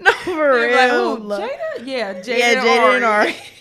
no, 0.00 0.12
for 0.12 0.34
They're 0.34 0.88
real. 0.88 1.16
like, 1.16 1.50
Jada? 1.50 1.86
Yeah, 1.86 2.14
Jada, 2.14 2.38
yeah, 2.38 2.50
and, 2.52 2.60
Jada 2.60 2.80
Ari. 2.80 2.96
and 2.96 3.04
Ari. 3.04 3.34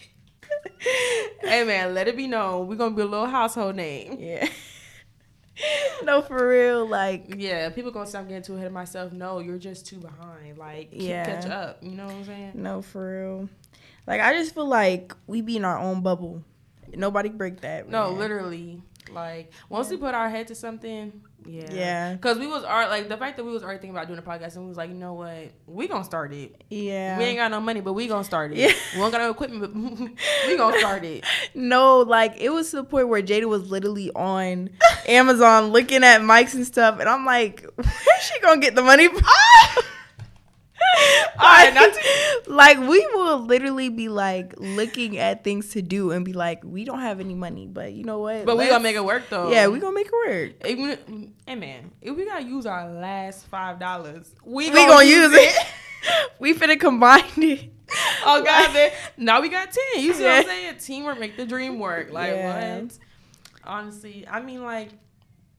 hey 1.42 1.64
man, 1.64 1.94
let 1.94 2.08
it 2.08 2.16
be 2.18 2.28
known. 2.28 2.68
We're 2.68 2.76
gonna 2.76 2.96
be 2.96 3.02
a 3.02 3.06
little 3.06 3.26
household 3.28 3.76
name. 3.76 4.18
yeah. 4.20 4.48
no, 6.04 6.22
for 6.22 6.48
real. 6.48 6.88
Like, 6.88 7.36
Yeah, 7.38 7.70
people 7.70 7.92
gonna 7.92 8.08
stop 8.08 8.28
getting 8.28 8.44
too 8.44 8.56
ahead 8.56 8.68
of 8.68 8.74
myself. 8.74 9.12
No, 9.12 9.40
you're 9.40 9.58
just 9.58 9.86
too 9.86 9.98
behind. 9.98 10.58
Like, 10.58 10.90
Yeah. 10.92 11.26
catch 11.26 11.46
up. 11.48 11.80
You 11.82 11.92
know 11.92 12.06
what 12.06 12.16
I'm 12.16 12.26
saying? 12.26 12.52
no, 12.56 12.82
for 12.82 13.22
real. 13.22 13.50
Like, 14.08 14.22
I 14.22 14.34
just 14.34 14.56
feel 14.56 14.68
like 14.68 15.14
we 15.28 15.42
be 15.42 15.58
in 15.58 15.66
our 15.66 15.78
own 15.78 16.02
bubble. 16.02 16.44
Nobody 16.94 17.30
break 17.30 17.62
that. 17.62 17.90
No, 17.90 18.10
man. 18.10 18.20
literally. 18.20 18.82
Like 19.12 19.52
once 19.70 19.90
we 19.90 19.98
put 19.98 20.14
our 20.14 20.30
head 20.30 20.48
to 20.50 20.56
something, 20.56 21.22
yeah, 21.46 21.72
Yeah. 21.72 22.14
Because 22.14 22.38
we 22.38 22.48
was 22.48 22.64
art 22.64 22.90
like 22.90 23.10
the 23.10 23.18
fact 23.18 23.38
that 23.38 23.44
we 23.44 23.52
was 23.52 23.64
already 23.64 23.80
thinking 23.80 23.96
about 23.96 24.08
doing 24.08 24.20
a 24.20 24.22
podcast, 24.22 24.56
and 24.56 24.64
we 24.64 24.70
was 24.70 24.78
like, 24.78 24.90
you 24.90 24.96
know 24.96 25.14
what, 25.14 25.52
we 25.68 25.88
gonna 25.88 26.04
start 26.04 26.34
it. 26.34 26.62
Yeah. 26.70 27.18
We 27.18 27.26
ain't 27.26 27.38
got 27.38 27.52
no 27.52 27.60
money, 27.60 27.82
but 27.82 27.94
we 27.94 28.08
gonna 28.08 28.24
start 28.24 28.52
it. 28.52 28.58
Yeah. 28.58 28.72
We 28.94 29.00
don't 29.00 29.12
got 29.12 29.20
no 29.20 29.32
equipment, 29.32 29.62
but 29.62 29.74
we 30.48 30.58
gonna 30.58 30.80
start 30.80 31.04
it. 31.04 31.24
No, 31.54 32.00
like 32.00 32.36
it 32.38 32.50
was 32.50 32.70
to 32.72 32.78
the 32.78 32.84
point 32.84 33.08
where 33.10 33.22
Jada 33.22 33.46
was 33.46 33.70
literally 33.70 34.12
on 34.12 34.70
Amazon 35.08 35.68
looking 35.68 36.04
at 36.04 36.22
mics 36.22 36.54
and 36.54 36.66
stuff, 36.66 37.00
and 37.00 37.08
I'm 37.10 37.26
like, 37.26 37.66
where's 37.76 38.22
she 38.22 38.40
gonna 38.42 38.62
get 38.62 38.76
the 38.76 38.84
money 38.84 39.08
from? 39.08 39.24
Alright, 41.40 41.74
not 41.74 41.92
like 42.48 42.78
we 42.80 43.06
will 43.14 43.40
literally 43.40 43.90
be 43.90 44.10
like 44.10 44.54
looking 44.58 45.18
at 45.18 45.44
things 45.44 45.70
to 45.70 45.82
do 45.82 46.12
and 46.12 46.26
be 46.26 46.34
like, 46.34 46.64
we 46.64 46.84
don't 46.84 47.00
have 47.00 47.20
any 47.20 47.34
money, 47.36 47.68
but 47.68 47.94
you 47.94 48.04
know 48.04 48.20
what? 48.20 48.46
But 48.46 48.56
we 48.56 48.64
Let's- 48.64 48.72
gonna 48.72 48.84
make 48.84 48.96
it 48.96 49.06
work 49.06 49.24
though. 49.30 49.50
Yeah, 49.52 49.68
we 49.68 49.80
gonna 49.80 49.96
make 49.96 50.08
it 50.08 50.30
work. 50.30 50.68
Even, 50.68 51.34
hey 51.46 51.56
man, 51.56 51.92
if 52.02 52.16
we 52.16 52.26
gotta 52.26 52.44
use 52.44 52.66
our 52.66 52.90
last 52.92 53.46
five 53.48 53.80
dollars, 53.80 54.30
we 54.44 54.70
We 54.70 54.76
gonna, 54.76 55.06
use 55.06 55.32
it. 55.34 55.56
we 56.40 56.54
finna 56.54 56.80
combine 56.80 57.24
it. 57.38 57.70
Oh 58.26 58.44
god, 58.44 58.74
then 58.74 58.92
now 59.18 59.42
we 59.42 59.50
got 59.50 59.72
ten. 59.72 60.04
You 60.04 60.14
see 60.14 60.24
what 60.24 60.32
I'm 60.34 60.44
saying? 60.46 60.78
Teamwork 60.80 61.20
make 61.20 61.38
the 61.38 61.46
dream 61.46 61.80
work. 61.80 62.12
Like 62.12 62.34
Yeah. 62.34 62.80
what? 62.82 62.98
Honestly, 63.64 64.26
I 64.30 64.42
mean 64.42 64.64
like. 64.64 64.90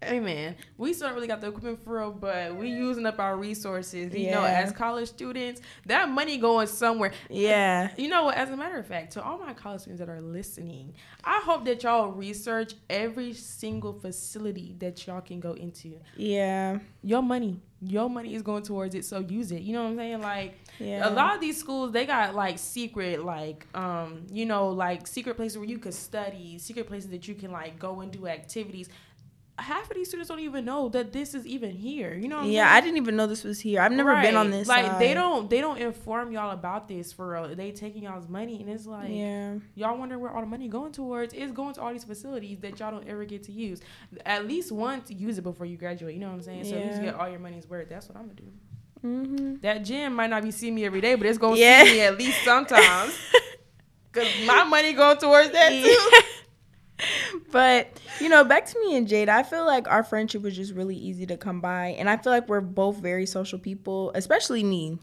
Hey 0.02 0.18
man, 0.18 0.56
we 0.78 0.94
still 0.94 1.08
don't 1.08 1.14
really 1.14 1.28
got 1.28 1.42
the 1.42 1.48
equipment 1.48 1.84
for 1.84 1.98
real, 1.98 2.10
but 2.10 2.56
we 2.56 2.70
using 2.70 3.04
up 3.04 3.18
our 3.20 3.36
resources. 3.36 4.14
You 4.14 4.30
know, 4.30 4.44
as 4.44 4.72
college 4.72 5.08
students, 5.08 5.60
that 5.84 6.08
money 6.08 6.38
going 6.38 6.68
somewhere. 6.68 7.12
Yeah. 7.28 7.90
You 7.98 8.08
know 8.08 8.24
what? 8.24 8.36
As 8.36 8.48
a 8.48 8.56
matter 8.56 8.78
of 8.78 8.86
fact, 8.86 9.12
to 9.12 9.22
all 9.22 9.36
my 9.38 9.52
college 9.52 9.82
students 9.82 10.00
that 10.00 10.08
are 10.08 10.22
listening, 10.22 10.94
I 11.22 11.42
hope 11.44 11.66
that 11.66 11.82
y'all 11.82 12.08
research 12.12 12.72
every 12.88 13.34
single 13.34 13.92
facility 13.92 14.74
that 14.78 15.06
y'all 15.06 15.20
can 15.20 15.38
go 15.38 15.52
into. 15.52 15.98
Yeah. 16.16 16.78
Your 17.02 17.22
money, 17.22 17.60
your 17.82 18.08
money 18.08 18.34
is 18.34 18.40
going 18.40 18.62
towards 18.62 18.94
it, 18.94 19.04
so 19.04 19.18
use 19.20 19.52
it. 19.52 19.60
You 19.60 19.74
know 19.74 19.82
what 19.84 19.90
I'm 19.90 19.96
saying? 19.96 20.20
Like 20.22 20.54
Yeah. 20.78 21.08
a 21.08 21.10
lot 21.10 21.34
of 21.34 21.42
these 21.42 21.58
schools, 21.58 21.92
they 21.92 22.06
got 22.06 22.34
like 22.34 22.58
secret, 22.58 23.22
like 23.22 23.66
um, 23.74 24.26
you 24.32 24.46
know, 24.46 24.68
like 24.70 25.06
secret 25.06 25.36
places 25.36 25.58
where 25.58 25.66
you 25.68 25.78
could 25.78 25.94
study, 25.94 26.58
secret 26.58 26.86
places 26.86 27.10
that 27.10 27.28
you 27.28 27.34
can 27.34 27.52
like 27.52 27.78
go 27.78 28.00
and 28.00 28.10
do 28.10 28.26
activities. 28.26 28.88
Half 29.60 29.90
of 29.90 29.96
these 29.96 30.08
students 30.08 30.28
don't 30.28 30.40
even 30.40 30.64
know 30.64 30.88
that 30.90 31.12
this 31.12 31.34
is 31.34 31.46
even 31.46 31.70
here. 31.70 32.14
You 32.14 32.28
know? 32.28 32.36
What 32.36 32.44
I'm 32.46 32.50
Yeah, 32.50 32.64
saying? 32.64 32.76
I 32.76 32.80
didn't 32.80 32.96
even 32.96 33.16
know 33.16 33.26
this 33.26 33.44
was 33.44 33.60
here. 33.60 33.80
I've 33.80 33.92
never 33.92 34.14
been 34.20 34.36
on 34.36 34.50
this. 34.50 34.66
Like 34.66 34.98
they 34.98 35.14
don't, 35.14 35.48
they 35.50 35.60
don't 35.60 35.78
inform 35.78 36.32
y'all 36.32 36.50
about 36.50 36.88
this 36.88 37.12
for 37.12 37.30
real. 37.32 37.54
They 37.54 37.70
taking 37.70 38.02
y'all's 38.04 38.28
money, 38.28 38.60
and 38.60 38.68
it's 38.70 38.86
like, 38.86 39.12
Yeah. 39.12 39.54
y'all 39.74 39.98
wonder 39.98 40.18
where 40.18 40.30
all 40.30 40.40
the 40.40 40.46
money 40.46 40.68
going 40.68 40.92
towards. 40.92 41.34
It's 41.34 41.52
going 41.52 41.74
to 41.74 41.80
all 41.82 41.92
these 41.92 42.04
facilities 42.04 42.58
that 42.60 42.80
y'all 42.80 42.90
don't 42.90 43.06
ever 43.06 43.24
get 43.24 43.42
to 43.44 43.52
use. 43.52 43.80
At 44.26 44.46
least 44.46 44.72
once, 44.72 45.10
use 45.10 45.38
it 45.38 45.42
before 45.42 45.66
you 45.66 45.76
graduate. 45.76 46.14
You 46.14 46.20
know 46.20 46.28
what 46.28 46.34
I'm 46.34 46.42
saying? 46.42 46.64
So 46.64 46.76
least 46.76 47.00
get 47.02 47.14
all 47.14 47.28
your 47.28 47.40
money's 47.40 47.68
worth. 47.68 47.88
That's 47.88 48.08
what 48.08 48.16
I'm 48.16 48.24
gonna 48.24 48.34
do. 48.34 48.52
Mm-hmm. 49.04 49.54
That 49.62 49.84
gym 49.84 50.14
might 50.14 50.28
not 50.30 50.42
be 50.42 50.50
seeing 50.50 50.74
me 50.74 50.84
every 50.84 51.00
day, 51.00 51.14
but 51.14 51.26
it's 51.26 51.38
gonna 51.38 51.56
Yeah. 51.56 51.84
see 51.84 51.92
me 51.92 52.00
at 52.00 52.18
least 52.18 52.42
sometimes. 52.44 53.14
Cause 54.12 54.26
my 54.44 54.64
money 54.64 54.92
going 54.92 55.18
towards 55.18 55.50
that 55.52 55.70
too. 55.70 56.10
but 57.50 58.00
you 58.20 58.28
know, 58.28 58.44
back 58.44 58.66
to 58.66 58.80
me 58.80 58.96
and 58.96 59.06
Jade. 59.08 59.28
I 59.28 59.42
feel 59.42 59.64
like 59.64 59.88
our 59.88 60.02
friendship 60.02 60.42
was 60.42 60.56
just 60.56 60.72
really 60.74 60.96
easy 60.96 61.26
to 61.26 61.36
come 61.36 61.60
by, 61.60 61.88
and 61.98 62.08
I 62.08 62.16
feel 62.16 62.32
like 62.32 62.48
we're 62.48 62.60
both 62.60 62.98
very 62.98 63.26
social 63.26 63.58
people, 63.58 64.12
especially 64.14 64.62
me. 64.64 64.98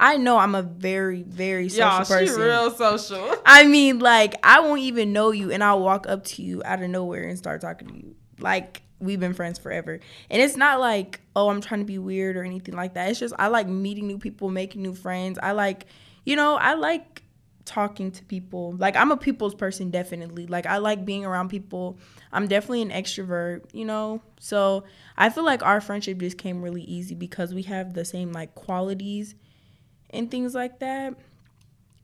I 0.00 0.16
know 0.16 0.38
I'm 0.38 0.54
a 0.54 0.62
very, 0.62 1.22
very 1.22 1.68
social 1.68 1.88
Y'all, 1.88 2.04
person. 2.04 2.26
she 2.26 2.40
real 2.40 2.70
social. 2.70 3.34
I 3.46 3.64
mean, 3.64 3.98
like 3.98 4.34
I 4.42 4.60
won't 4.60 4.80
even 4.80 5.12
know 5.12 5.30
you, 5.32 5.50
and 5.50 5.62
I'll 5.62 5.80
walk 5.80 6.06
up 6.08 6.24
to 6.26 6.42
you 6.42 6.62
out 6.64 6.82
of 6.82 6.90
nowhere 6.90 7.24
and 7.24 7.36
start 7.36 7.60
talking 7.60 7.88
to 7.88 7.94
you. 7.96 8.14
Like 8.38 8.82
we've 9.00 9.20
been 9.20 9.34
friends 9.34 9.58
forever, 9.58 9.98
and 10.30 10.42
it's 10.42 10.56
not 10.56 10.80
like 10.80 11.20
oh 11.34 11.48
I'm 11.48 11.60
trying 11.60 11.80
to 11.80 11.86
be 11.86 11.98
weird 11.98 12.36
or 12.36 12.44
anything 12.44 12.76
like 12.76 12.94
that. 12.94 13.10
It's 13.10 13.18
just 13.18 13.34
I 13.38 13.48
like 13.48 13.66
meeting 13.68 14.06
new 14.06 14.18
people, 14.18 14.50
making 14.50 14.82
new 14.82 14.94
friends. 14.94 15.38
I 15.42 15.52
like, 15.52 15.86
you 16.24 16.36
know, 16.36 16.54
I 16.54 16.74
like 16.74 17.22
talking 17.68 18.10
to 18.10 18.24
people. 18.24 18.74
Like 18.78 18.96
I'm 18.96 19.10
a 19.12 19.16
people's 19.16 19.54
person, 19.54 19.90
definitely. 19.90 20.46
Like 20.46 20.66
I 20.66 20.78
like 20.78 21.04
being 21.04 21.24
around 21.24 21.48
people. 21.50 21.98
I'm 22.32 22.48
definitely 22.48 22.82
an 22.82 22.90
extrovert, 22.90 23.64
you 23.72 23.84
know. 23.84 24.22
So 24.40 24.84
I 25.16 25.30
feel 25.30 25.44
like 25.44 25.62
our 25.62 25.80
friendship 25.80 26.18
just 26.18 26.38
came 26.38 26.62
really 26.62 26.82
easy 26.82 27.14
because 27.14 27.54
we 27.54 27.62
have 27.62 27.94
the 27.94 28.04
same 28.04 28.32
like 28.32 28.54
qualities 28.54 29.34
and 30.10 30.30
things 30.30 30.54
like 30.54 30.80
that. 30.80 31.14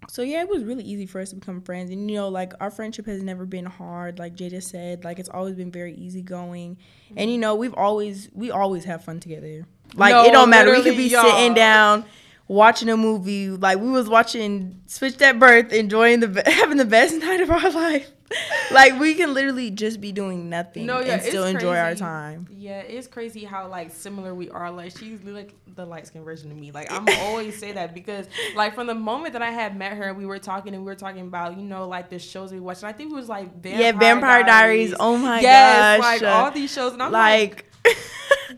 So 0.08 0.20
yeah, 0.22 0.42
it 0.42 0.48
was 0.48 0.62
really 0.64 0.84
easy 0.84 1.06
for 1.06 1.20
us 1.20 1.30
to 1.30 1.36
become 1.36 1.62
friends. 1.62 1.90
And 1.90 2.10
you 2.10 2.16
know, 2.18 2.28
like 2.28 2.52
our 2.60 2.70
friendship 2.70 3.06
has 3.06 3.22
never 3.22 3.46
been 3.46 3.64
hard, 3.64 4.18
like 4.18 4.36
Jada 4.36 4.62
said. 4.62 5.02
Like 5.02 5.18
it's 5.18 5.30
always 5.30 5.54
been 5.54 5.70
very 5.72 5.94
easygoing. 5.94 6.76
And 7.16 7.30
you 7.30 7.38
know, 7.38 7.54
we've 7.54 7.74
always 7.74 8.28
we 8.32 8.50
always 8.50 8.84
have 8.84 9.02
fun 9.02 9.20
together. 9.20 9.66
Like 9.94 10.12
No, 10.12 10.24
it 10.24 10.32
don't 10.32 10.50
matter. 10.50 10.72
We 10.72 10.82
could 10.82 10.96
be 10.96 11.08
y'all. 11.08 11.24
sitting 11.24 11.54
down 11.54 12.04
watching 12.48 12.88
a 12.88 12.96
movie. 12.96 13.48
Like 13.50 13.78
we 13.78 13.90
was 13.90 14.08
watching 14.08 14.80
Switched 14.86 15.22
at 15.22 15.38
Birth, 15.38 15.72
enjoying 15.72 16.20
the 16.20 16.42
having 16.50 16.76
the 16.76 16.84
best 16.84 17.14
night 17.20 17.40
of 17.40 17.50
our 17.50 17.70
life. 17.70 18.10
like 18.72 18.98
we 18.98 19.14
can 19.14 19.34
literally 19.34 19.70
just 19.70 20.00
be 20.00 20.10
doing 20.10 20.48
nothing 20.48 20.86
No, 20.86 21.00
yeah, 21.00 21.14
and 21.14 21.22
still 21.22 21.44
enjoy 21.44 21.76
our 21.76 21.94
time. 21.94 22.48
Yeah, 22.50 22.80
it's 22.80 23.06
crazy 23.06 23.44
how 23.44 23.68
like 23.68 23.92
similar 23.92 24.34
we 24.34 24.50
are. 24.50 24.70
Like 24.70 24.96
she's 24.96 25.22
like 25.22 25.54
the 25.76 25.84
light 25.84 26.06
skin 26.06 26.24
version 26.24 26.50
of 26.50 26.56
me. 26.56 26.72
Like 26.72 26.90
I'm 26.90 27.06
always 27.20 27.58
say 27.58 27.72
that 27.72 27.94
because 27.94 28.26
like 28.56 28.74
from 28.74 28.86
the 28.86 28.94
moment 28.94 29.34
that 29.34 29.42
I 29.42 29.50
had 29.50 29.76
met 29.76 29.92
her, 29.92 30.14
we 30.14 30.26
were 30.26 30.38
talking 30.38 30.74
and 30.74 30.82
we 30.82 30.86
were 30.86 30.96
talking 30.96 31.20
about 31.20 31.56
you 31.58 31.64
know 31.64 31.86
like 31.86 32.08
the 32.08 32.18
shows 32.18 32.52
we 32.52 32.60
watched. 32.60 32.82
And 32.82 32.88
I 32.88 32.92
think 32.92 33.12
it 33.12 33.14
was 33.14 33.28
like 33.28 33.62
Vampire 33.62 33.80
yeah, 33.80 33.92
Vampire 33.92 34.42
Diaries. 34.42 34.94
Oh 34.98 35.16
my 35.16 35.40
yes, 35.40 36.00
gosh. 36.00 36.22
like 36.22 36.34
all 36.34 36.50
these 36.50 36.72
shows, 36.72 36.94
and 36.94 37.02
I'm 37.02 37.12
like, 37.12 37.66
like 37.84 37.96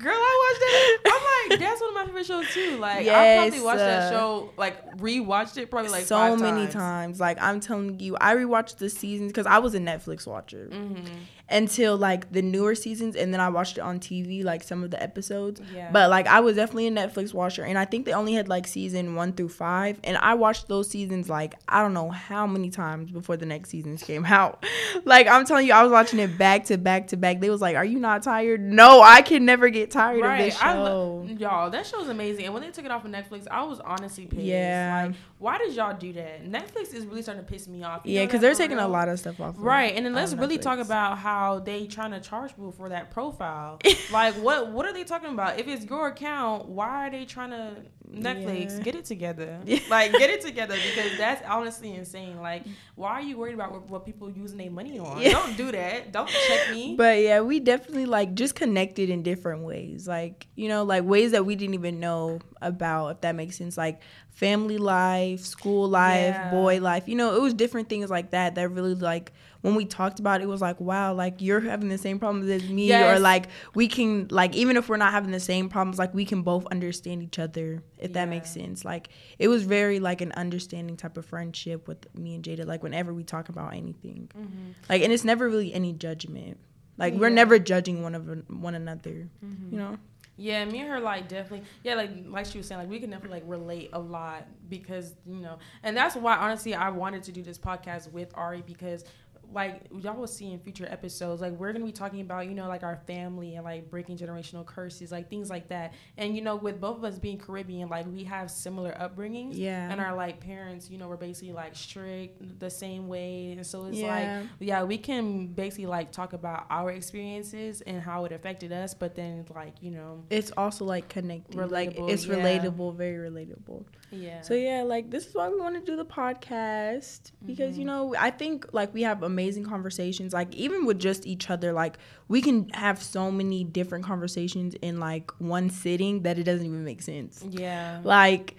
girl, 0.07 0.15
I 0.15 0.53
watched 0.53 0.61
that. 0.61 0.99
I'm 1.13 1.51
like, 1.51 1.61
that's 1.61 1.81
one 1.81 1.91
of 1.91 1.95
my 1.95 2.05
favorite 2.07 2.27
shows 2.27 2.55
too. 2.55 2.77
Like 2.77 3.09
I 3.09 3.35
probably 3.35 3.59
Yes, 3.59 3.65
watched 3.65 3.79
that 3.79 4.03
uh, 4.03 4.11
show, 4.11 4.53
like 4.57 4.97
rewatched 4.99 5.57
it 5.57 5.71
probably 5.71 5.91
like 5.91 6.05
so 6.07 6.37
many 6.37 6.63
times. 6.65 6.73
times. 6.75 7.21
Like 7.21 7.39
I'm 7.41 7.61
telling 7.61 7.99
you, 8.01 8.17
I 8.21 8.35
rewatched 8.35 8.77
the 8.79 8.89
seasons 8.89 9.33
because 9.33 9.47
I 9.47 9.59
was 9.59 9.75
a 9.75 9.81
Netflix 9.81 10.27
watcher 10.27 10.69
Mm-hmm. 10.73 11.15
Until 11.49 11.97
like 11.97 12.33
the 12.33 12.43
newer 12.43 12.75
seasons, 12.75 13.15
and 13.17 13.33
then 13.33 13.41
I 13.41 13.49
watched 13.49 13.79
it 13.79 13.81
on 13.83 14.01
TV, 14.01 14.43
like 14.43 14.63
some 14.63 14.83
of 14.83 14.91
the 14.91 15.01
episodes. 15.03 15.61
Yeah. 15.75 15.91
But 15.93 16.11
like 16.11 16.27
I 16.27 16.41
was 16.41 16.57
definitely 16.57 16.89
a 16.89 16.91
Netflix 16.91 17.33
watcher, 17.33 17.65
and 17.65 17.79
I 17.79 17.85
think 17.85 18.05
they 18.05 18.13
only 18.13 18.35
had 18.35 18.49
like 18.49 18.67
season 18.67 19.15
one 19.15 19.33
through 19.33 19.51
five, 19.51 20.01
and 20.05 20.17
I 20.19 20.35
watched 20.35 20.69
those 20.69 20.89
seasons 20.89 21.29
like 21.29 21.55
I 21.69 21.83
don't 21.83 21.95
know 21.95 22.11
how 22.11 22.47
many 22.47 22.71
times 22.71 23.11
before 23.11 23.37
the 23.37 23.47
next 23.47 23.71
seasons 23.71 24.03
came 24.03 24.25
out. 24.27 24.65
like 25.05 25.29
I'm 25.29 25.45
telling 25.45 25.67
you, 25.67 25.73
I 25.73 25.83
was 25.83 25.93
watching 25.93 26.19
it 26.19 26.37
back 26.37 26.65
to 26.67 26.79
back 26.79 27.09
to 27.09 27.17
back. 27.17 27.41
They 27.41 27.51
was 27.51 27.61
like, 27.61 27.77
"Are 27.77 27.85
you 27.85 28.01
not 28.01 28.23
tired?" 28.23 28.61
No, 28.61 29.01
I 29.03 29.23
can 29.23 29.45
never 29.45 29.69
get 29.69 29.91
tired 29.93 30.25
of 30.25 30.39
this 30.39 30.59
show. 30.59 30.67
lo- 30.83 31.29
y'all, 31.39 31.71
that 31.71 31.87
show's 31.87 32.09
amazing. 32.09 32.47
And 32.47 32.55
when 32.55 32.63
they 32.63 32.71
took 32.71 32.85
it 32.85 32.91
off 32.91 33.05
of 33.05 33.11
Netflix, 33.13 33.47
I 33.51 33.63
was 33.63 33.79
honestly 33.81 34.27
pissed. 34.27 34.43
Yeah. 34.43 35.07
Like, 35.07 35.17
why 35.39 35.59
did 35.59 35.75
y'all 35.75 35.97
do 35.97 36.13
that? 36.15 36.45
Netflix 36.45 36.95
is 36.95 37.05
really 37.05 37.21
starting 37.23 37.45
to 37.45 37.51
piss 37.51 37.69
me 37.69 37.83
off. 37.83 38.03
You 38.05 38.15
yeah, 38.15 38.25
because 38.25 38.41
they're 38.41 38.55
taking 38.55 38.79
a 38.79 38.89
lot 38.89 39.09
of 39.09 39.19
stuff 39.19 39.39
off. 39.41 39.57
of- 39.57 39.63
Right, 39.63 39.95
and 39.95 40.05
then 40.07 40.15
let's 40.15 40.33
really 40.35 40.57
talk 40.59 40.79
about 40.79 41.19
how 41.19 41.59
they 41.59 41.87
trying 41.87 42.13
to 42.13 42.21
charge 42.21 42.51
people 42.51 42.73
for 42.73 42.89
that 42.89 43.11
profile. 43.11 43.79
like, 44.13 44.35
what 44.37 44.71
what 44.73 44.87
are 44.87 44.93
they 44.95 45.05
talking 45.05 45.31
about? 45.31 45.59
If 45.59 45.69
it's 45.69 45.85
your 45.85 46.09
account, 46.09 46.69
why 46.69 47.07
are 47.07 47.11
they 47.11 47.25
trying 47.27 47.51
to 47.51 47.77
Netflix 48.17 48.77
Yeah. 48.79 48.83
get 48.83 48.95
it 48.97 49.05
together? 49.05 49.61
Like, 49.91 50.13
get 50.13 50.31
it 50.31 50.41
together 50.41 50.75
because 50.75 51.17
that's 51.19 51.43
honestly 51.49 51.93
insane. 51.93 52.41
Like, 52.41 52.65
why 52.95 53.13
are 53.13 53.21
you 53.23 53.37
worried 53.37 53.55
about 53.55 53.73
what, 53.73 53.89
what 53.89 54.05
people 54.07 54.31
using 54.31 54.59
their 54.59 54.71
money 54.71 54.99
on? 54.99 55.21
Yeah. 55.21 55.31
Don't 55.33 55.57
do 55.57 55.71
that. 55.73 56.13
Don't 56.13 56.29
check 56.29 56.71
me. 56.71 56.95
But 56.97 57.21
yeah, 57.21 57.41
we 57.41 57.61
definitely 57.61 58.07
like 58.07 58.35
just 58.35 58.55
connected 58.55 59.11
in 59.11 59.23
different 59.23 59.63
ways. 59.65 60.09
Like, 60.09 60.47
you 60.57 60.69
know, 60.69 60.83
like 60.85 61.05
ways 61.05 61.33
that 61.33 61.45
we 61.47 61.55
didn't 61.57 61.75
even 61.75 62.01
know 62.01 62.41
about, 62.61 63.09
if 63.09 63.21
that 63.21 63.35
makes 63.35 63.57
sense. 63.57 63.77
Like 63.77 64.01
family 64.31 64.79
life, 64.79 65.41
school 65.41 65.89
life, 65.89 66.35
Yeah. 66.35 66.51
boy 66.51 66.81
life. 66.81 67.09
You 67.09 67.15
know, 67.17 67.37
it 67.37 67.41
was 67.43 67.55
different 67.55 67.89
things 67.89 68.11
like 68.11 68.31
that 68.31 68.55
that 68.57 68.69
really 68.71 68.95
like 68.95 69.33
when 69.67 69.75
we 69.75 69.85
talked 69.85 70.21
about 70.21 70.41
it, 70.41 70.45
it 70.45 70.47
was 70.47 70.61
like, 70.61 70.81
wow, 70.81 71.13
like 71.13 71.43
you're 71.43 71.59
having 71.59 71.89
the 71.89 71.99
same 71.99 72.21
problems 72.21 72.49
as 72.49 72.63
me. 72.71 72.95
Or 72.95 73.19
like 73.19 73.49
we 73.75 73.89
can 73.89 74.29
like 74.31 74.55
even 74.55 74.77
if 74.77 74.89
we're 74.89 74.97
not 74.97 75.11
having 75.11 75.33
the 75.33 75.41
same 75.41 75.69
problems, 75.69 75.99
like 75.99 76.15
we 76.15 76.25
can 76.25 76.43
both 76.43 76.65
understand 76.67 77.21
each 77.25 77.41
other, 77.41 77.83
if 77.99 78.13
that 78.13 78.29
makes 78.29 78.49
sense. 78.49 78.85
Like 78.85 79.09
it 79.41 79.49
was 79.49 79.65
very 79.65 79.99
like 79.99 80.21
an 80.21 80.31
understanding 80.33 80.97
type 80.97 81.17
of 81.17 81.27
friendship 81.27 81.89
with 81.89 82.07
me 82.17 82.37
and 82.37 82.45
Jada, 82.45 82.65
like 82.65 82.85
whenever 82.85 83.13
we 83.13 83.25
talk 83.25 83.49
about 83.49 83.75
anything. 83.75 84.31
Mhm. 84.39 84.75
Like, 84.89 85.03
and 85.03 85.13
it's 85.13 85.25
never 85.25 85.49
really 85.49 85.75
any 85.75 85.93
judgment. 85.93 86.59
Like, 86.97 87.15
we're 87.15 87.29
never 87.29 87.59
judging 87.59 88.03
one 88.05 88.15
of 88.15 88.27
one 88.49 88.77
another. 88.77 89.29
Mhm. 89.45 89.73
You 89.73 89.79
know? 89.79 89.99
Yeah, 90.39 90.65
me 90.67 90.81
and 90.81 90.91
her 90.91 91.01
like 91.01 91.29
definitely 91.29 91.67
yeah, 91.83 91.95
like 91.95 92.11
like 92.27 92.45
she 92.45 92.59
was 92.59 92.67
saying, 92.67 92.81
like 92.83 92.91
we 92.91 93.01
can 93.01 93.09
definitely 93.09 93.41
like 93.41 93.49
relate 93.49 93.89
a 93.95 93.99
lot 93.99 94.47
because, 94.69 95.15
you 95.27 95.41
know, 95.41 95.59
and 95.83 95.97
that's 95.97 96.15
why 96.15 96.37
honestly 96.37 96.75
I 96.75 96.91
wanted 96.91 97.23
to 97.25 97.33
do 97.33 97.43
this 97.43 97.59
podcast 97.59 98.13
with 98.13 98.31
Ari 98.35 98.63
because 98.67 99.05
like 99.53 99.83
y'all 100.01 100.17
will 100.17 100.27
see 100.27 100.53
in 100.53 100.59
future 100.59 100.87
episodes, 100.91 101.41
like 101.41 101.53
we're 101.53 101.73
gonna 101.73 101.85
be 101.85 101.93
talking 101.93 102.21
about, 102.21 102.47
you 102.47 102.55
know, 102.55 102.69
like 102.69 102.83
our 102.83 102.97
family 103.07 103.55
and 103.57 103.65
like 103.65 103.89
breaking 103.91 104.19
generational 104.19 104.65
curses, 104.67 105.13
like 105.13 105.31
things 105.31 105.49
like 105.51 105.69
that. 105.69 105.95
And 106.17 106.35
you 106.35 106.43
know, 106.43 106.57
with 106.57 106.81
both 106.81 106.99
of 106.99 107.05
us 107.05 107.19
being 107.19 107.39
Caribbean, 107.39 107.89
like 107.89 108.07
we 108.07 108.25
have 108.25 108.51
similar 108.51 108.93
upbringings. 108.93 109.53
Yeah. 109.55 109.91
And 109.91 110.01
our 110.01 110.15
like 110.15 110.41
parents, 110.41 110.91
you 110.91 110.99
know, 110.99 111.09
were 111.09 111.17
basically 111.17 111.53
like 111.53 111.75
strict 111.77 112.59
the 112.59 112.71
same 112.71 113.09
way. 113.09 113.53
And 113.53 113.67
so 113.67 113.87
it's 113.87 113.99
Yeah. 113.99 114.41
like 114.41 114.49
yeah, 114.61 114.83
we 114.83 114.99
can 114.99 115.47
basically 115.49 115.87
like 115.87 116.13
talk 116.13 116.33
about 116.33 116.67
our 116.71 116.91
experiences 116.93 117.81
and 117.83 118.01
how 118.03 118.25
it 118.25 118.33
affected 118.33 118.73
us, 118.73 118.95
but 118.95 119.15
then 119.15 119.47
like, 119.55 119.75
you 119.83 119.91
know, 119.91 120.25
It's 120.31 120.51
also 120.57 120.85
like 120.85 121.09
connecting. 121.09 121.59
like, 121.69 121.95
Relatable, 121.97 122.11
it's 122.11 122.27
yeah. 122.27 122.37
relatable, 122.37 122.95
very 122.97 123.31
relatable. 123.31 123.85
Yeah. 124.17 124.41
So, 124.41 124.55
yeah, 124.55 124.83
like, 124.83 125.11
this 125.11 125.27
is 125.27 125.35
why 125.35 125.49
we 125.49 125.61
want 125.61 125.75
to 125.75 125.81
do 125.81 125.97
the 125.97 126.05
podcast 126.05 127.33
because, 127.45 127.77
you 127.77 127.85
mm-hmm. 127.85 128.13
know, 128.13 128.15
I 128.19 128.31
think 128.31 128.67
like 128.73 128.93
we 128.95 129.03
have 129.03 129.23
amazing 129.23 129.65
conversations. 129.65 130.33
Like, 130.33 130.55
even 130.55 130.87
with 130.87 130.99
just 130.99 131.27
each 131.27 131.51
other, 131.51 131.73
like, 131.73 131.99
we 132.29 132.41
can 132.41 132.69
have 132.71 133.03
so 133.03 133.31
many 133.31 133.65
different 133.65 134.05
conversations 134.05 134.75
in 134.83 134.99
like 134.99 135.31
one 135.39 135.71
sitting 135.71 136.23
that 136.23 136.39
it 136.39 136.45
doesn't 136.45 136.67
even 136.67 136.85
make 136.85 137.03
sense. 137.03 137.45
yeah. 137.49 138.01
like 138.03 138.57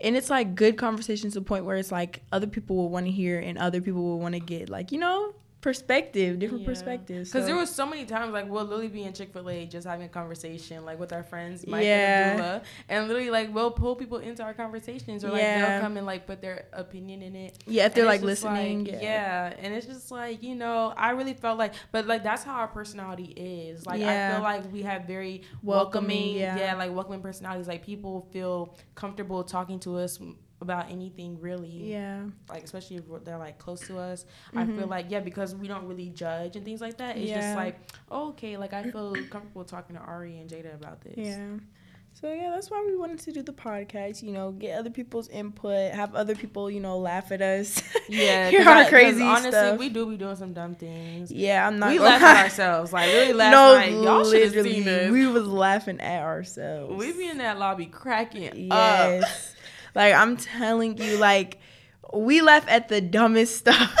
and 0.00 0.16
it's 0.16 0.30
like 0.30 0.54
good 0.54 0.76
conversations 0.76 1.34
to 1.34 1.40
the 1.40 1.44
point 1.44 1.64
where 1.64 1.76
it's 1.76 1.92
like 1.92 2.22
other 2.32 2.46
people 2.46 2.76
will 2.76 2.90
want 2.90 3.06
to 3.06 3.12
hear 3.12 3.38
and 3.38 3.58
other 3.58 3.80
people 3.80 4.02
will 4.02 4.18
want 4.18 4.34
to 4.34 4.40
get 4.40 4.68
like 4.68 4.92
you 4.92 4.98
know 4.98 5.34
perspective 5.64 6.38
different 6.38 6.62
Yeah. 6.62 6.68
perspectives 6.72 7.30
Because 7.30 7.42
So- 7.44 7.46
there 7.46 7.56
was 7.56 7.70
so 7.74 7.86
many 7.86 8.04
times 8.04 8.32
like 8.34 8.46
we'll 8.50 8.64
literally 8.64 8.88
be 8.88 9.02
in 9.04 9.12
Chick 9.14 9.32
Fil 9.32 9.48
A 9.48 9.64
just 9.66 9.86
having 9.86 10.04
a 10.06 10.08
conversation 10.10 10.84
like 10.84 10.98
with 11.00 11.12
our 11.12 11.22
friends, 11.22 11.66
Mike 11.66 11.84
Yeah. 11.84 11.96
and 12.32 12.40
Abdullah, 12.40 12.62
and 12.90 13.08
literally 13.08 13.30
like 13.30 13.54
we'll 13.54 13.70
pull 13.70 13.96
people 13.96 14.18
into 14.18 14.42
our 14.42 14.52
conversations 14.52 15.24
or 15.24 15.30
like 15.30 15.40
Yeah. 15.40 15.56
they'll 15.70 15.80
come 15.80 15.96
and 15.96 16.06
like 16.06 16.26
put 16.26 16.42
their 16.42 16.66
opinion 16.74 17.22
in 17.22 17.34
it. 17.34 17.52
yeah 17.66 17.86
if 17.86 17.94
they're 17.94 18.04
And 18.04 18.12
like 18.14 18.22
listening 18.22 18.84
like, 18.84 18.94
yeah. 18.94 19.00
yeah. 19.50 19.54
and 19.62 19.74
it's 19.74 19.86
just 19.86 20.10
like 20.10 20.42
you 20.42 20.54
know, 20.54 20.92
I 20.96 21.10
really 21.10 21.34
felt 21.34 21.58
like, 21.58 21.72
but 21.92 22.06
like 22.06 22.22
that's 22.22 22.44
how 22.44 22.54
our 22.62 22.68
personality 22.68 23.32
is. 23.36 23.86
Like 23.86 24.02
I 24.02 24.32
feel 24.32 24.42
like 24.42 24.70
we 24.72 24.82
have 24.82 25.04
very 25.06 25.42
Welcoming, 25.62 26.18
welcoming, 26.18 26.36
yeah. 26.36 26.58
yeah. 26.58 26.74
like 26.74 26.92
welcoming 26.94 27.22
personalities. 27.22 27.68
Like 27.68 27.82
people 27.84 28.28
feel 28.32 28.76
comfortable 28.94 29.42
talking 29.44 29.78
to 29.80 29.96
us 29.96 30.18
about 30.60 30.90
anything 30.90 31.38
really. 31.40 31.90
Yeah. 31.90 32.22
Like 32.48 32.64
especially 32.64 32.96
if 32.96 33.04
they're 33.24 33.38
like 33.38 33.58
close 33.58 33.80
to 33.88 33.98
us. 33.98 34.24
I 34.54 34.64
feel 34.64 34.86
like 34.86 35.06
yeah 35.10 35.20
because 35.20 35.54
we 35.54 35.68
don't 35.68 35.86
really 35.86 36.08
judge 36.10 36.56
and 36.56 36.64
things 36.64 36.80
like 36.80 36.96
that. 36.98 37.16
It's 37.16 37.24
Mm-hmm. 37.26 37.28
Yeah. 37.28 37.40
just 37.40 37.56
like 37.56 37.78
oh, 38.10 38.28
okay 38.30 38.56
like 38.56 38.72
i 38.72 38.82
feel 38.90 39.14
comfortable 39.30 39.64
talking 39.64 39.96
to 39.96 40.02
ari 40.02 40.38
and 40.38 40.48
jada 40.48 40.74
about 40.74 41.00
this. 41.02 41.14
Yeah. 41.16 41.56
So 42.14 42.32
yeah 42.32 42.50
that's 42.54 42.70
why 42.70 42.82
we 42.86 42.96
wanted 42.96 43.18
to 43.18 43.32
do 43.32 43.42
the 43.42 43.52
podcast 43.52 44.22
you 44.22 44.30
know 44.30 44.52
get 44.52 44.78
other 44.78 44.88
people's 44.88 45.28
input 45.28 45.92
have 45.92 46.14
other 46.14 46.36
people 46.36 46.70
you 46.70 46.78
know 46.80 46.96
laugh 46.98 47.32
at 47.32 47.42
us. 47.42 47.82
Yeah 48.08 48.50
hear 48.50 48.68
our 48.68 48.84
crazy 48.88 49.22
honestly 49.22 49.50
stuff. 49.50 49.78
we 49.78 49.88
do 49.88 50.06
be 50.06 50.16
doing 50.16 50.36
some 50.36 50.52
dumb 50.52 50.74
things. 50.76 51.32
Yeah 51.32 51.66
i'm 51.66 51.78
not 51.80 51.90
we 51.90 51.98
laugh 51.98 52.22
at 52.22 52.44
ourselves 52.44 52.92
like 52.92 53.08
really 53.10 53.32
last 53.42 53.50
no 53.50 53.76
night 53.76 53.92
y'all 53.92 54.24
should 54.24 54.42
have 54.42 54.52
literally. 54.52 54.84
seen 54.84 54.88
us 54.88 55.10
we 55.10 55.26
was 55.26 55.46
laughing 55.46 56.00
at 56.00 56.22
ourselves. 56.22 56.94
We 56.96 57.12
be 57.12 57.28
in 57.28 57.38
that 57.38 57.58
lobby 57.58 57.86
cracking 57.86 58.46
up. 58.70 59.08
Yes. 59.10 59.53
Like 59.94 60.14
I'm 60.14 60.36
telling 60.36 60.98
you, 60.98 61.18
like 61.18 61.58
we 62.12 62.40
laugh 62.40 62.64
at 62.68 62.88
the 62.88 63.00
dumbest 63.00 63.56
stuff. 63.56 63.96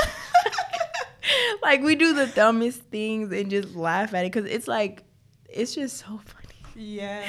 like 1.62 1.82
we 1.82 1.94
do 1.94 2.12
the 2.14 2.26
dumbest 2.26 2.82
things 2.82 3.32
and 3.32 3.50
just 3.50 3.74
laugh 3.74 4.14
at 4.14 4.24
it 4.24 4.32
because 4.32 4.50
it's 4.50 4.68
like 4.68 5.04
it's 5.48 5.74
just 5.74 5.98
so 5.98 6.20
funny. 6.24 6.54
Yeah. 6.74 7.24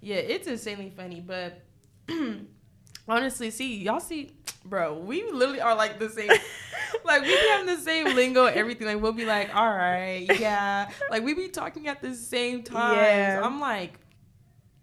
Yeah, 0.00 0.16
it's 0.16 0.46
insanely 0.48 0.92
funny, 0.96 1.20
but 1.20 1.62
honestly, 3.08 3.50
see, 3.50 3.76
y'all 3.78 4.00
see, 4.00 4.32
bro, 4.64 4.98
we 4.98 5.22
literally 5.30 5.60
are 5.60 5.74
like 5.74 5.98
the 5.98 6.08
same. 6.08 6.28
like 7.04 7.22
we 7.22 7.28
be 7.28 7.48
having 7.50 7.66
the 7.66 7.80
same 7.80 8.16
lingo, 8.16 8.46
everything. 8.46 8.86
Like 8.86 9.00
we'll 9.00 9.12
be 9.12 9.24
like, 9.24 9.54
all 9.54 9.68
right, 9.68 10.26
yeah. 10.38 10.90
Like 11.10 11.22
we 11.22 11.34
be 11.34 11.48
talking 11.48 11.88
at 11.88 12.02
the 12.02 12.14
same 12.14 12.62
time. 12.62 12.96
Yeah. 12.96 13.40
I'm 13.44 13.60
like, 13.60 13.94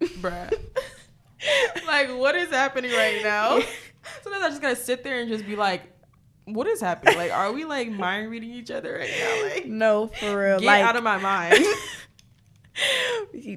bruh. 0.00 0.52
like 1.86 2.08
what 2.10 2.34
is 2.34 2.50
happening 2.50 2.92
right 2.92 3.22
now? 3.22 3.60
Sometimes 4.22 4.44
I 4.44 4.48
just 4.48 4.62
gotta 4.62 4.76
sit 4.76 5.04
there 5.04 5.20
and 5.20 5.28
just 5.28 5.46
be 5.46 5.56
like, 5.56 5.82
what 6.44 6.66
is 6.66 6.80
happening? 6.80 7.16
Like, 7.16 7.32
are 7.32 7.52
we 7.52 7.64
like 7.64 7.90
mind 7.90 8.30
reading 8.30 8.50
each 8.50 8.70
other 8.70 8.94
right 8.94 9.10
now? 9.10 9.48
Like, 9.48 9.66
no, 9.66 10.08
for 10.08 10.38
real. 10.38 10.60
get 10.60 10.66
like, 10.66 10.84
out 10.84 10.96
of 10.96 11.02
my 11.02 11.18
mind. 11.18 11.64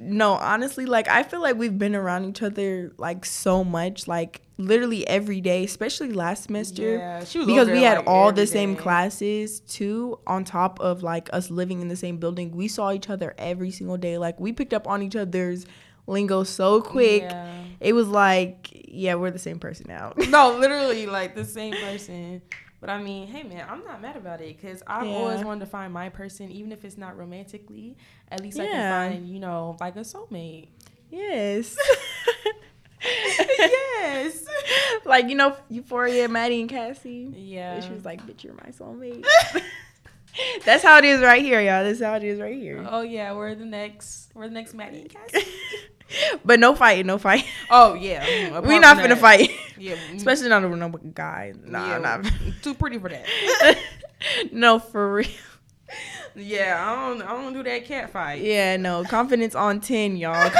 no, 0.02 0.34
honestly, 0.34 0.86
like 0.86 1.08
I 1.08 1.24
feel 1.24 1.41
like 1.41 1.58
we've 1.58 1.78
been 1.78 1.96
around 1.96 2.26
each 2.26 2.41
other 2.41 2.91
like 2.98 3.26
so 3.26 3.63
much, 3.63 4.08
like 4.08 4.41
literally 4.58 5.08
every 5.08 5.41
day, 5.41 5.63
especially 5.63 6.12
last 6.12 6.43
semester. 6.43 6.98
Yeah, 6.98 7.24
she 7.24 7.39
was 7.39 7.48
because 7.48 7.69
we 7.69 7.82
had 7.82 8.00
like, 8.00 8.08
all 8.08 8.32
the 8.32 8.48
same 8.48 8.76
classes 8.76 9.62
too 9.62 10.19
on 10.28 10.43
top 10.43 10.80
of 10.80 11.04
like 11.04 11.30
us 11.34 11.50
living 11.50 11.82
in 11.82 11.88
the 11.88 11.96
same 11.96 12.17
building 12.17 12.56
we 12.56 12.67
saw 12.67 12.91
each 12.91 13.10
other 13.10 13.34
every 13.38 13.72
single 13.72 13.98
day 13.98 14.17
like 14.17 14.39
we 14.39 14.52
picked 14.52 14.74
up 14.74 14.88
on 14.88 15.02
each 15.02 15.15
other's 15.15 15.65
lingo 16.08 16.44
so 16.44 16.82
quick 16.82 17.24
Yeah. 17.24 17.63
it 17.80 17.94
was 17.94 18.08
like 18.08 18.70
yeah 18.88 19.16
we're 19.16 19.32
the 19.32 19.39
same 19.39 19.60
person 19.60 19.86
now 19.88 20.13
no, 20.30 20.58
literally 20.58 21.06
like 21.08 21.36
the 21.36 21.46
same 21.46 21.76
person. 21.76 22.42
But 22.80 22.89
I 22.89 23.02
mean, 23.02 23.28
hey 23.30 23.44
man, 23.44 23.66
I'm 23.70 23.82
not 23.86 24.02
mad 24.02 24.18
about 24.18 24.42
it 24.42 24.58
because 24.60 24.84
I've 24.86 25.08
Yeah. 25.08 25.13
always 25.16 25.42
wanted 25.42 25.62
to 25.62 25.66
find 25.68 25.94
my 25.94 26.10
person, 26.10 26.52
even 26.52 26.74
if 26.74 26.84
it's 26.84 26.98
not 26.98 27.18
romantically. 27.18 27.96
At 28.30 28.42
least 28.42 28.60
I 28.60 28.68
can 28.68 28.92
find, 28.92 29.30
you 29.30 29.39
know, 29.39 29.78
like 29.80 29.96
a 29.96 30.02
soulmate. 30.02 30.68
yes 31.10 31.78
yes. 33.60 34.44
like 35.06 35.28
you 35.30 35.36
know 35.36 35.56
euphoria 35.70 36.28
maddie 36.28 36.62
and 36.62 36.70
cassie 36.70 37.32
Yeah. 37.36 37.80
she 37.82 37.94
was 37.94 38.06
like 38.06 38.26
bitch 38.26 38.44
you're 38.44 38.54
my 38.54 38.72
soulmate 38.72 39.26
that's 40.66 40.84
how 40.84 40.98
it 40.98 41.06
is 41.06 41.22
right 41.22 41.42
here 41.42 41.62
y'all 41.62 41.84
that's 41.84 42.02
how 42.02 42.16
it 42.16 42.24
is 42.24 42.39
right 42.39 42.56
here 42.56 42.84
Oh 42.89 43.02
yeah, 43.02 43.34
we're 43.34 43.54
the 43.56 43.66
next. 43.66 44.32
We're 44.34 44.48
the 44.48 44.54
next 44.56 44.74
Maddie 44.74 45.02
and 45.02 45.10
Cassie. 45.10 45.46
but 46.45 46.60
no 46.60 46.76
fighting 46.76 47.08
no 47.08 47.17
fight 47.17 47.45
Oh 47.69 47.93
yeah, 47.93 48.60
we 48.62 48.80
not 48.80 48.97
finna 48.97 49.10
that, 49.10 49.19
fight 49.19 49.52
Yeah, 49.78 49.95
especially 50.15 50.49
not 50.49 50.63
over 50.63 50.76
no 50.76 50.89
guy 50.89 51.54
nah 51.63 51.88
yeah, 51.88 51.97
nah 51.97 52.30
too 52.62 52.73
pretty 52.73 52.97
for 52.97 53.10
that. 53.10 53.26
no 54.52 54.80
for 54.80 55.15
real 55.15 55.28
yeah, 56.36 56.84
I 56.86 56.95
don't. 57.08 57.21
I 57.21 57.28
don't 57.32 57.54
do 57.54 57.63
that 57.63 57.86
cat 57.86 58.10
fight. 58.10 58.41
Yeah, 58.41 58.78
no. 58.78 59.04
Confidence 59.04 59.56
on 59.56 59.80
10, 59.80 60.17
y'all. 60.17 60.52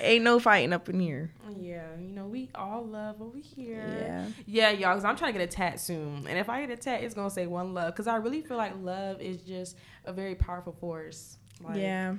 Ain't 0.00 0.24
no 0.24 0.38
fighting 0.38 0.72
up 0.72 0.88
in 0.88 1.00
here. 1.00 1.30
Yeah, 1.58 1.86
you 1.98 2.08
know 2.08 2.26
we 2.26 2.50
all 2.54 2.84
love 2.84 3.20
over 3.22 3.38
here. 3.38 3.84
Yeah. 4.00 4.26
Yeah, 4.46 4.70
y'all, 4.70 4.94
because 4.94 5.04
I'm 5.04 5.16
trying 5.16 5.32
to 5.32 5.38
get 5.38 5.48
a 5.48 5.52
tat 5.52 5.80
soon. 5.80 6.26
And 6.28 6.38
if 6.38 6.48
I 6.48 6.60
get 6.64 6.70
a 6.70 6.80
tat, 6.80 7.02
it's 7.02 7.14
going 7.14 7.28
to 7.28 7.34
say 7.34 7.46
one 7.46 7.74
love. 7.74 7.94
Because 7.94 8.06
I 8.06 8.16
really 8.16 8.42
feel 8.42 8.56
like 8.56 8.74
love 8.82 9.20
is 9.20 9.38
just 9.42 9.76
a 10.04 10.12
very 10.12 10.34
powerful 10.34 10.72
force. 10.72 11.38
Like, 11.62 11.76
yeah. 11.76 12.14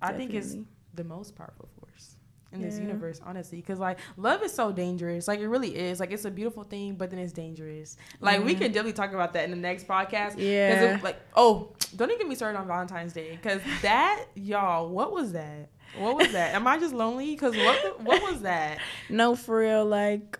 I 0.00 0.12
think 0.12 0.34
it's 0.34 0.48
definitely. 0.48 0.72
The 0.94 1.04
most 1.04 1.34
powerful 1.36 1.68
force 1.80 2.16
in 2.52 2.60
this 2.60 2.78
universe, 2.78 3.18
honestly. 3.24 3.58
Because, 3.62 3.78
like, 3.78 3.98
love 4.18 4.42
is 4.42 4.52
so 4.52 4.70
dangerous. 4.72 5.26
Like, 5.26 5.40
it 5.40 5.48
really 5.48 5.74
is. 5.74 5.98
Like, 6.00 6.10
it's 6.10 6.26
a 6.26 6.30
beautiful 6.30 6.64
thing, 6.64 6.96
but 6.96 7.08
then 7.08 7.18
it's 7.18 7.32
dangerous. 7.32 7.96
Like, 8.20 8.44
we 8.44 8.54
Mhm. 8.54 8.58
could 8.58 8.72
definitely 8.72 8.92
talk 8.92 9.12
about 9.14 9.32
that 9.32 9.44
in 9.44 9.50
the 9.50 9.56
next 9.56 9.88
podcast. 9.88 10.34
Yeah. 10.36 10.96
it, 10.96 11.02
like, 11.02 11.16
oh, 11.34 11.72
don't 11.96 12.10
even 12.10 12.18
get 12.18 12.28
me 12.28 12.34
started 12.34 12.58
on 12.58 12.66
Valentine's 12.66 13.14
Day. 13.14 13.30
Because 13.40 13.62
that, 13.82 14.26
y'all, 14.34 14.90
what 14.90 15.12
was 15.12 15.32
that? 15.32 15.70
What 15.98 16.16
was 16.16 16.32
that? 16.32 16.54
Am 16.54 16.66
I 16.66 16.78
just 16.78 16.92
lonely? 16.94 17.30
Because 17.34 17.56
what, 17.56 17.82
the- 17.82 18.04
what 18.04 18.22
was 18.22 18.42
that? 18.42 18.78
No, 19.08 19.34
for 19.34 19.60
real. 19.60 19.86
Like, 19.86 20.38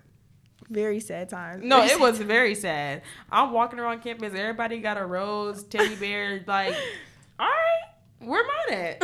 very 0.69 1.01
sad 1.01 1.31
times. 1.31 1.65
No, 1.65 1.79
Very 1.79 1.93
it 1.93 2.01
was 2.01 2.19
very 2.19 2.55
sad. 2.55 3.01
I'm 3.31 3.53
walking 3.53 3.79
around 3.79 4.03
campus. 4.03 4.35
Everybody 4.35 4.81
got 4.81 4.99
a 4.99 5.05
rose, 5.07 5.65
teddy 5.65 5.95
bear. 5.97 6.45
Like, 6.47 6.75
all 7.39 7.47
right, 7.47 8.27
where 8.29 8.45
mine 8.69 8.79
at? 8.79 9.03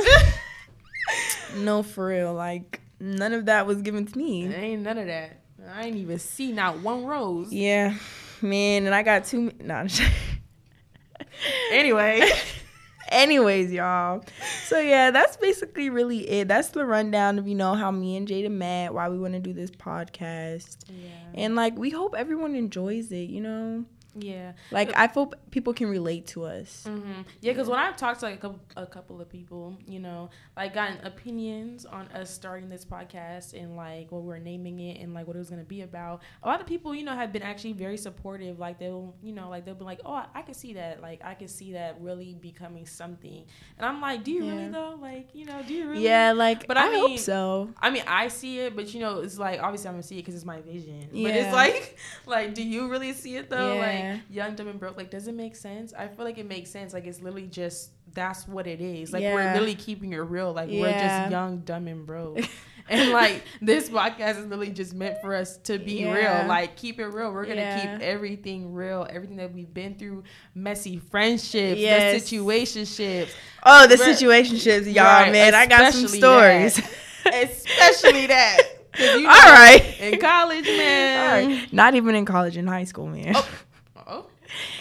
No, 1.56 1.82
for 1.82 2.08
real. 2.08 2.34
Like, 2.34 2.80
none 3.00 3.32
of 3.32 3.46
that 3.46 3.66
was 3.66 3.82
given 3.82 4.06
to 4.06 4.18
me. 4.18 4.52
Ain't 4.54 4.82
none 4.82 4.98
of 4.98 5.06
that. 5.06 5.40
I 5.70 5.86
ain't 5.86 5.96
even 5.96 6.18
see 6.18 6.52
not 6.52 6.80
one 6.80 7.04
rose. 7.04 7.52
Yeah. 7.52 7.94
Man, 8.42 8.86
and 8.86 8.94
I 8.94 9.02
got 9.02 9.24
two. 9.24 9.50
Nah, 9.60 9.78
I'm 9.80 9.88
just- 9.88 10.02
Anyway, 11.72 12.22
Anyways, 13.10 13.72
y'all. 13.72 14.22
So 14.66 14.78
yeah, 14.80 15.10
that's 15.10 15.36
basically 15.38 15.88
really 15.88 16.28
it. 16.28 16.46
That's 16.48 16.68
the 16.68 16.84
rundown 16.84 17.38
of 17.38 17.48
you 17.48 17.54
know 17.54 17.74
how 17.74 17.90
me 17.90 18.16
and 18.16 18.28
Jada 18.28 18.50
met, 18.50 18.92
why 18.92 19.08
we 19.08 19.18
want 19.18 19.32
to 19.32 19.40
do 19.40 19.54
this 19.54 19.70
podcast, 19.70 20.76
yeah, 20.88 21.08
and 21.32 21.56
like 21.56 21.74
we 21.78 21.88
hope 21.88 22.14
everyone 22.14 22.54
enjoys 22.54 23.10
it. 23.10 23.30
You 23.30 23.40
know, 23.40 23.84
yeah, 24.20 24.52
like 24.70 24.94
I 24.96 25.06
hope 25.06 25.34
people 25.50 25.72
can 25.72 25.88
relate 25.88 26.26
to 26.28 26.44
us. 26.44 26.84
hmm 26.86 27.22
yeah. 27.40 27.52
Because 27.52 27.68
when 27.68 27.78
I've 27.78 27.96
talked 27.96 28.20
to 28.20 28.26
like 28.26 28.36
a 28.36 28.38
couple, 28.38 28.60
a 28.76 28.86
couple 28.86 29.20
of 29.20 29.28
people, 29.28 29.76
you 29.86 29.98
know, 30.00 30.30
like 30.56 30.74
gotten 30.74 31.04
opinions 31.06 31.84
on 31.86 32.08
us 32.08 32.30
starting 32.30 32.68
this 32.68 32.84
podcast 32.84 33.54
and 33.60 33.76
like 33.76 34.10
what 34.12 34.22
we're 34.22 34.38
naming 34.38 34.80
it 34.80 35.00
and 35.00 35.14
like 35.14 35.26
what 35.26 35.36
it 35.36 35.38
was 35.38 35.50
gonna 35.50 35.64
be 35.64 35.82
about. 35.82 36.22
A 36.42 36.48
lot 36.48 36.60
of 36.60 36.66
people, 36.66 36.94
you 36.94 37.04
know, 37.04 37.14
have 37.14 37.32
been 37.32 37.42
actually 37.42 37.72
very 37.72 37.96
supportive. 37.96 38.58
Like 38.58 38.78
they'll, 38.78 39.14
you 39.22 39.32
know, 39.32 39.48
like 39.48 39.64
they'll 39.64 39.74
be 39.74 39.84
like, 39.84 40.00
oh, 40.04 40.12
I, 40.12 40.26
I 40.34 40.42
can 40.42 40.54
see 40.54 40.74
that. 40.74 41.00
Like 41.02 41.20
I 41.24 41.34
can 41.34 41.48
see 41.48 41.72
that 41.72 41.96
really 42.00 42.34
becoming 42.34 42.86
something. 42.86 43.44
And 43.78 43.86
I'm 43.86 44.00
like, 44.00 44.24
do 44.24 44.30
you 44.32 44.44
really 44.44 44.68
though? 44.68 44.98
Like, 45.00 45.28
you 45.34 45.44
know, 45.44 45.62
do 45.66 45.74
you 45.74 45.88
really? 45.88 46.04
Yeah, 46.04 46.32
like 46.32 46.66
But 46.66 46.76
I 46.76 46.88
I, 46.88 46.94
hope 46.98 47.18
so. 47.18 47.70
I 47.80 47.90
mean, 47.90 48.04
I 48.06 48.28
see 48.28 48.60
it, 48.60 48.76
but 48.76 48.92
you 48.94 49.00
know, 49.00 49.20
it's 49.20 49.38
like 49.38 49.60
obviously 49.62 49.88
I'm 49.88 49.94
gonna 49.94 50.02
see 50.02 50.16
it 50.16 50.22
because 50.22 50.34
it's 50.34 50.44
my 50.44 50.60
vision. 50.60 51.08
Yeah. 51.12 51.28
But 51.28 51.36
it's 51.36 51.52
like, 51.52 51.98
like, 52.26 52.54
do 52.54 52.62
you 52.62 52.88
really 52.88 53.12
see 53.12 53.36
it 53.36 53.50
though? 53.50 53.74
Yeah. 53.74 53.80
Like, 53.80 54.07
young, 54.30 54.54
dumb, 54.54 54.68
and 54.68 54.78
broke. 54.80 54.96
Like, 54.96 55.10
does 55.10 55.28
it 55.28 55.34
make 55.34 55.56
sense? 55.56 55.92
I 55.96 56.08
feel 56.08 56.24
like 56.24 56.38
it 56.38 56.46
makes 56.48 56.70
sense. 56.70 56.92
Like, 56.92 57.06
it's 57.06 57.20
literally 57.20 57.46
just 57.46 57.90
that's 58.14 58.48
what 58.48 58.66
it 58.66 58.80
is. 58.80 59.12
Like, 59.12 59.22
we're 59.22 59.44
literally 59.52 59.74
keeping 59.74 60.12
it 60.12 60.18
real. 60.18 60.52
Like, 60.52 60.68
we're 60.70 60.90
just 60.92 61.30
young, 61.30 61.58
dumb, 61.60 61.86
and 61.88 62.06
broke. 62.06 62.40
and 62.88 63.10
like, 63.10 63.42
this 63.60 63.88
podcast 63.90 64.38
is 64.38 64.44
literally 64.46 64.70
just 64.70 64.94
meant 64.94 65.20
for 65.20 65.34
us 65.34 65.58
to 65.58 65.78
be 65.78 66.00
Yeah. 66.00 66.40
real. 66.40 66.48
Like, 66.48 66.74
keep 66.76 66.98
it 66.98 67.06
real. 67.06 67.32
We're 67.32 67.44
gonna 67.44 67.60
Yeah. 67.60 67.80
keep 67.96 68.00
everything 68.02 68.72
real. 68.72 69.06
Everything 69.10 69.36
that 69.36 69.52
we've 69.52 69.72
been 69.72 69.94
through, 69.96 70.24
messy 70.54 70.96
friendships, 70.98 71.78
Yes. 71.80 72.28
the 72.28 72.38
situationships, 72.38 73.28
Oh, 73.62 73.86
the 73.86 73.96
situationships, 73.96 74.92
y'all, 74.92 75.04
Right, 75.04 75.32
man. 75.32 75.54
I 75.54 75.66
got 75.66 75.92
some 75.92 76.08
stories. 76.08 76.78
especially 77.26 78.26
that. 78.28 78.58
you 78.98 79.22
know, 79.22 79.28
right. 79.28 79.96
in 80.00 80.18
college, 80.18 80.64
man. 80.64 81.44
All 81.44 81.48
right. 81.58 81.72
Not 81.72 81.94
even 81.94 82.14
in 82.14 82.24
college, 82.24 82.56
in 82.56 82.66
high 82.66 82.84
school, 82.84 83.06
man. 83.06 83.32
Oh, 83.36 83.48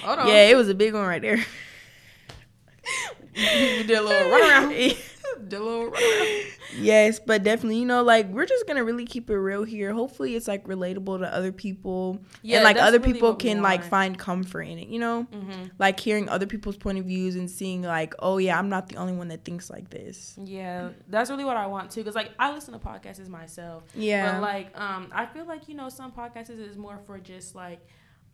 hold 0.04 0.20
on. 0.20 0.28
Yeah, 0.28 0.44
it 0.50 0.56
was 0.56 0.70
a 0.70 0.76
big 0.76 0.94
one 0.94 1.06
right 1.06 1.22
there. 1.22 1.38
you 3.36 3.84
did 3.84 3.92
a 3.98 4.02
little 4.02 4.30
run 4.32 4.50
around. 4.50 4.70
did 5.50 5.54
a 5.54 5.60
little 5.60 5.86
run 5.92 6.04
around. 6.04 6.44
Yes, 6.80 7.20
but 7.20 7.44
definitely, 7.44 7.78
you 7.80 7.86
know, 7.86 8.04
like 8.04 8.28
we're 8.30 8.46
just 8.46 8.68
gonna 8.68 8.84
really 8.84 9.06
keep 9.06 9.30
it 9.30 9.36
real 9.38 9.64
here. 9.64 9.94
Hopefully, 9.94 10.36
it's 10.36 10.48
like 10.48 10.68
relatable 10.68 11.20
to 11.20 11.34
other 11.34 11.52
people, 11.52 12.20
Yeah, 12.42 12.58
and 12.58 12.64
like 12.64 12.78
other 12.78 13.00
really 13.00 13.14
people 13.14 13.36
can 13.36 13.62
like 13.62 13.84
find 13.84 14.18
comfort 14.18 14.62
in 14.64 14.78
it. 14.80 14.88
You 14.88 15.00
know, 15.00 15.28
Mhm. 15.34 15.72
like 15.80 16.00
hearing 16.00 16.28
other 16.30 16.46
people's 16.46 16.78
point 16.78 16.98
of 17.00 17.06
views 17.06 17.36
and 17.36 17.50
seeing 17.50 17.82
like, 17.84 18.14
oh 18.20 18.38
yeah, 18.38 18.58
I'm 18.60 18.70
not 18.70 18.90
the 18.90 18.98
only 18.98 19.14
one 19.14 19.28
that 19.30 19.46
thinks 19.46 19.70
like 19.70 19.90
this. 19.90 20.38
Yeah, 20.44 20.90
that's 21.08 21.30
really 21.30 21.46
what 21.46 21.58
I 21.58 21.68
want 21.68 21.92
too. 21.92 22.04
Cause 22.04 22.16
like 22.16 22.32
I 22.38 22.52
listen 22.54 22.74
to 22.74 22.80
podcasts 22.80 23.28
myself. 23.28 23.84
Yeah, 23.96 24.34
But 24.34 24.42
like, 24.42 24.80
um, 24.80 25.08
I 25.12 25.26
feel 25.26 25.46
like 25.46 25.68
you 25.70 25.76
know 25.76 25.90
some 25.90 26.12
podcasts 26.12 26.50
is 26.50 26.78
more 26.78 27.00
for 27.06 27.18
just 27.20 27.56
like, 27.56 27.80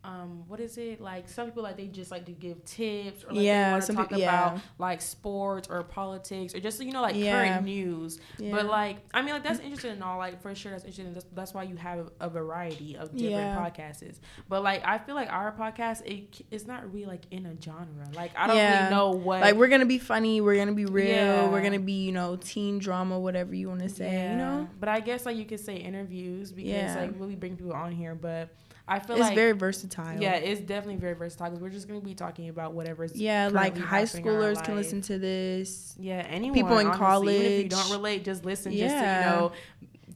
um, 0.04 0.44
what 0.48 0.60
is 0.60 0.76
it 0.76 1.00
like? 1.00 1.28
Some 1.30 1.46
people 1.46 1.62
like 1.62 1.78
they 1.78 1.86
just 1.86 2.10
like 2.10 2.26
to 2.26 2.32
give 2.32 2.62
tips 2.66 3.24
or 3.24 3.28
like 3.32 3.42
Yeah, 3.44 3.66
they 3.68 3.72
want 3.72 3.84
to 3.86 3.92
talk 3.94 4.10
yeah. 4.12 4.50
about 4.52 4.60
like 4.78 5.00
sports 5.00 5.66
or 5.70 5.82
politics 5.82 6.54
or 6.54 6.60
just 6.60 6.80
you 6.82 6.92
know 6.92 7.00
like 7.00 7.16
Yeah. 7.16 7.32
current 7.32 7.64
news. 7.64 8.20
yeah. 8.38 8.50
But 8.52 8.66
like, 8.66 8.98
I 9.14 9.22
mean, 9.22 9.32
like 9.32 9.42
that's 9.42 9.60
interesting 9.60 9.92
and 9.92 10.04
all. 10.04 10.18
Like 10.18 10.42
for 10.42 10.54
sure, 10.54 10.72
that's 10.72 10.84
interesting. 10.84 11.14
That's, 11.14 11.24
that's 11.34 11.54
why 11.54 11.62
you 11.62 11.76
have 11.76 12.10
a 12.20 12.28
variety 12.28 12.96
of 12.96 13.16
different 13.16 13.58
podcasts. 13.58 14.18
But 14.48 14.62
like, 14.62 14.84
I 14.86 14.98
feel 14.98 15.14
like 15.14 15.32
our 15.32 15.52
podcast, 15.52 16.04
it, 16.04 16.44
it's 16.50 16.66
not 16.66 16.92
really 16.92 17.06
like 17.06 17.22
in 17.30 17.46
a 17.46 17.60
genre. 17.60 17.86
Like 18.14 18.32
I 18.36 18.46
don't 18.46 18.56
really 18.58 18.90
know 18.90 19.10
what. 19.12 19.40
like 19.40 19.54
we're 19.54 19.68
gonna 19.68 19.86
be 19.86 19.98
funny, 19.98 20.42
we're 20.42 20.56
gonna 20.56 20.72
be 20.72 20.84
real, 20.84 21.50
we're 21.50 21.62
gonna 21.62 21.78
be 21.78 22.04
you 22.04 22.12
know 22.12 22.36
teen 22.36 22.78
drama, 22.78 23.18
whatever 23.18 23.54
you 23.54 23.68
want 23.68 23.80
to 23.80 23.88
say. 23.88 24.30
You 24.32 24.36
know, 24.36 24.68
But 24.78 24.90
I 24.90 25.00
guess 25.00 25.24
like 25.24 25.38
you 25.38 25.46
could 25.46 25.60
say 25.60 25.76
interviews 25.76 26.52
because 26.52 26.94
like 26.96 27.12
really 27.18 27.36
bring 27.36 27.56
people 27.56 27.72
on 27.72 27.90
here. 27.90 28.14
But 28.14 28.50
I 28.86 28.98
feel 28.98 29.16
it's 29.16 29.22
like 29.22 29.34
very 29.34 29.52
versatile. 29.52 30.20
yeah, 30.20 30.34
it's 30.34 30.60
definitely 30.60 30.96
very 30.96 31.14
versatile 31.14 31.48
because 31.48 31.62
we're 31.62 31.70
just 31.70 31.88
gonna 31.88 32.00
be 32.00 32.14
talking 32.14 32.50
about 32.50 32.74
whatever's 32.74 33.16
yeah, 33.16 33.48
like 33.50 33.78
high 33.78 34.00
happening 34.00 34.26
in 34.26 34.32
our 34.34 34.40
schoolers 34.52 34.64
can 34.64 34.76
listen 34.76 35.00
to 35.02 35.18
this. 35.18 35.94
Yeah, 35.98 36.26
anyone. 36.28 36.54
People 36.54 36.78
in 36.78 36.88
honestly. 36.88 37.36
Even 37.36 37.52
if 37.52 37.62
you 37.62 37.68
don't 37.70 37.90
relate, 37.90 38.24
just 38.24 38.44
listen. 38.44 38.72
Yeah. 38.72 38.88
Just 38.88 38.94
to, 38.96 39.30
you 39.30 39.36
know, 39.36 39.52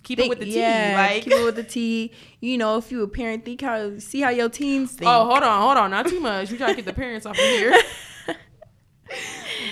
keep 0.02 0.18
it 0.18 0.28
with 0.28 0.40
the 0.40 0.44
tea. 0.44 0.60
yeah, 0.60 1.08
like 1.10 1.22
keep 1.22 1.32
it 1.32 1.44
with 1.44 1.56
the 1.56 1.64
tea. 1.64 2.12
You 2.40 2.58
know, 2.58 2.76
if 2.76 2.92
you 2.92 3.02
a 3.02 3.08
parent, 3.08 3.44
think 3.44 3.62
how 3.62 3.98
see 3.98 4.20
how 4.20 4.30
your 4.30 4.50
teens 4.50 4.92
oh, 4.92 4.98
think. 4.98 5.10
Oh, 5.10 5.24
hold 5.24 5.42
on, 5.42 5.62
hold 5.62 5.78
on, 5.78 5.90
not 5.90 6.06
too 6.06 6.20
much. 6.20 6.50
We 6.50 6.58
trying 6.58 6.70
to 6.70 6.76
get 6.76 6.84
the 6.84 6.92
parents 6.92 7.24
off 7.24 7.38
of 7.38 7.44
here. 7.44 7.74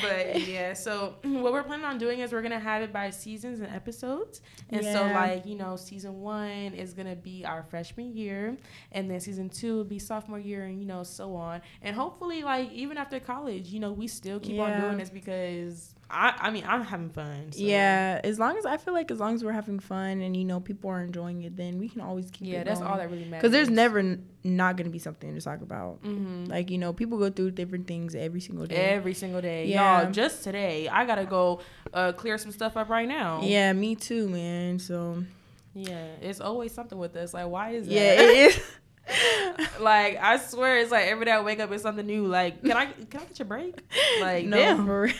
but 0.03 0.47
yeah, 0.47 0.73
so 0.73 1.15
what 1.23 1.53
we're 1.53 1.63
planning 1.63 1.85
on 1.85 1.99
doing 1.99 2.21
is 2.21 2.33
we're 2.33 2.43
gonna 2.43 2.59
have 2.59 2.83
it 2.83 2.93
by 2.93 3.11
seasons 3.11 3.61
and 3.61 3.73
episodes. 3.75 4.41
And 4.71 4.83
so 4.85 5.03
like, 5.15 5.47
you 5.47 5.57
know, 5.57 5.77
season 5.77 6.21
one 6.21 6.75
is 6.75 6.95
gonna 6.95 7.17
be 7.17 7.45
our 7.45 7.63
freshman 7.63 8.17
year 8.17 8.57
and 8.93 9.11
then 9.11 9.21
season 9.21 9.49
two 9.49 9.77
will 9.77 9.85
be 9.85 9.99
sophomore 9.99 10.39
year 10.39 10.65
and 10.65 10.79
you 10.79 10.87
know, 10.87 11.03
so 11.03 11.35
on. 11.35 11.61
And 11.83 11.97
hopefully 11.97 12.43
like 12.43 12.73
even 12.73 12.97
after 12.99 13.19
college, 13.21 13.69
you 13.69 13.81
know, 13.81 13.93
we 13.93 14.07
still 14.07 14.41
keep 14.41 14.61
on 14.61 14.81
doing 14.81 14.99
this 14.99 15.11
because 15.11 15.95
I 16.11 16.35
I 16.39 16.51
mean 16.51 16.65
I'm 16.67 16.83
having 16.83 17.11
fun. 17.11 17.51
So. 17.53 17.59
Yeah, 17.61 18.21
as 18.23 18.39
long 18.39 18.57
as 18.57 18.65
I 18.65 18.77
feel 18.77 18.95
like 18.95 19.11
as 19.11 19.19
long 19.19 19.35
as 19.35 19.43
we're 19.43 19.53
having 19.53 19.81
fun 19.81 20.21
and 20.23 20.37
you 20.37 20.45
know 20.45 20.61
people 20.61 20.89
are 20.91 21.03
enjoying 21.03 21.43
it, 21.43 21.57
then 21.57 21.79
we 21.79 21.89
can 21.89 22.01
always 22.01 22.31
keep 22.31 22.47
Yeah, 22.49 22.63
that's 22.65 22.79
going. 22.81 22.91
all 22.93 22.99
that 22.99 23.11
really 23.11 23.25
matters. 23.25 23.41
Because 23.43 23.53
there's 23.53 23.71
never 23.71 23.99
n- 23.99 24.25
not 24.45 24.77
gonna 24.77 24.91
be 24.91 24.99
something 25.01 25.35
to 25.35 25.41
talk 25.41 25.63
about. 25.63 25.99
hmm 26.03 26.45
Like 26.47 26.71
you 26.71 26.79
know, 26.79 26.93
people 26.93 27.19
go 27.19 27.29
through 27.31 27.51
different 27.53 27.87
things 27.89 28.15
every 28.15 28.41
single 28.41 28.67
day. 28.67 28.77
Every 28.77 29.15
single 29.15 29.41
day, 29.41 29.67
Yeah. 29.67 30.03
y'all. 30.03 30.13
Just 30.13 30.45
today, 30.45 30.89
I 30.89 31.05
gotta 31.07 31.25
go 31.27 31.61
uh, 31.93 32.13
clear 32.13 32.39
some 32.39 32.53
stuff 32.53 32.77
up 32.77 32.89
right 32.89 33.09
now. 33.09 33.41
yeah, 33.43 33.73
me 33.73 33.97
too, 33.97 34.29
man. 34.29 34.79
So 34.79 35.25
yeah. 35.75 36.07
It's 36.23 36.41
always 36.41 36.73
something 36.73 36.99
with 36.99 37.17
us. 37.17 37.35
Like, 37.35 37.49
why 37.49 37.71
is 37.71 37.87
that? 37.87 37.93
yeah, 37.93 38.13
it 38.13 38.31
is. 38.31 38.61
like 39.81 40.17
I 40.23 40.39
swear, 40.39 40.79
it's 40.79 40.91
like 40.91 41.07
every 41.07 41.25
day 41.25 41.33
I 41.33 41.41
wake 41.41 41.61
up, 41.61 41.71
it's 41.73 41.83
something 41.83 42.07
new. 42.07 42.27
Like, 42.27 42.63
can 42.63 42.73
I 42.77 42.87
can 42.87 43.21
I 43.21 43.25
get 43.25 43.39
your 43.39 43.47
break? 43.47 43.75
Like, 44.21 44.47
no, 44.47 44.57
damn. 44.57 44.87
for 44.87 45.03
real. 45.03 45.15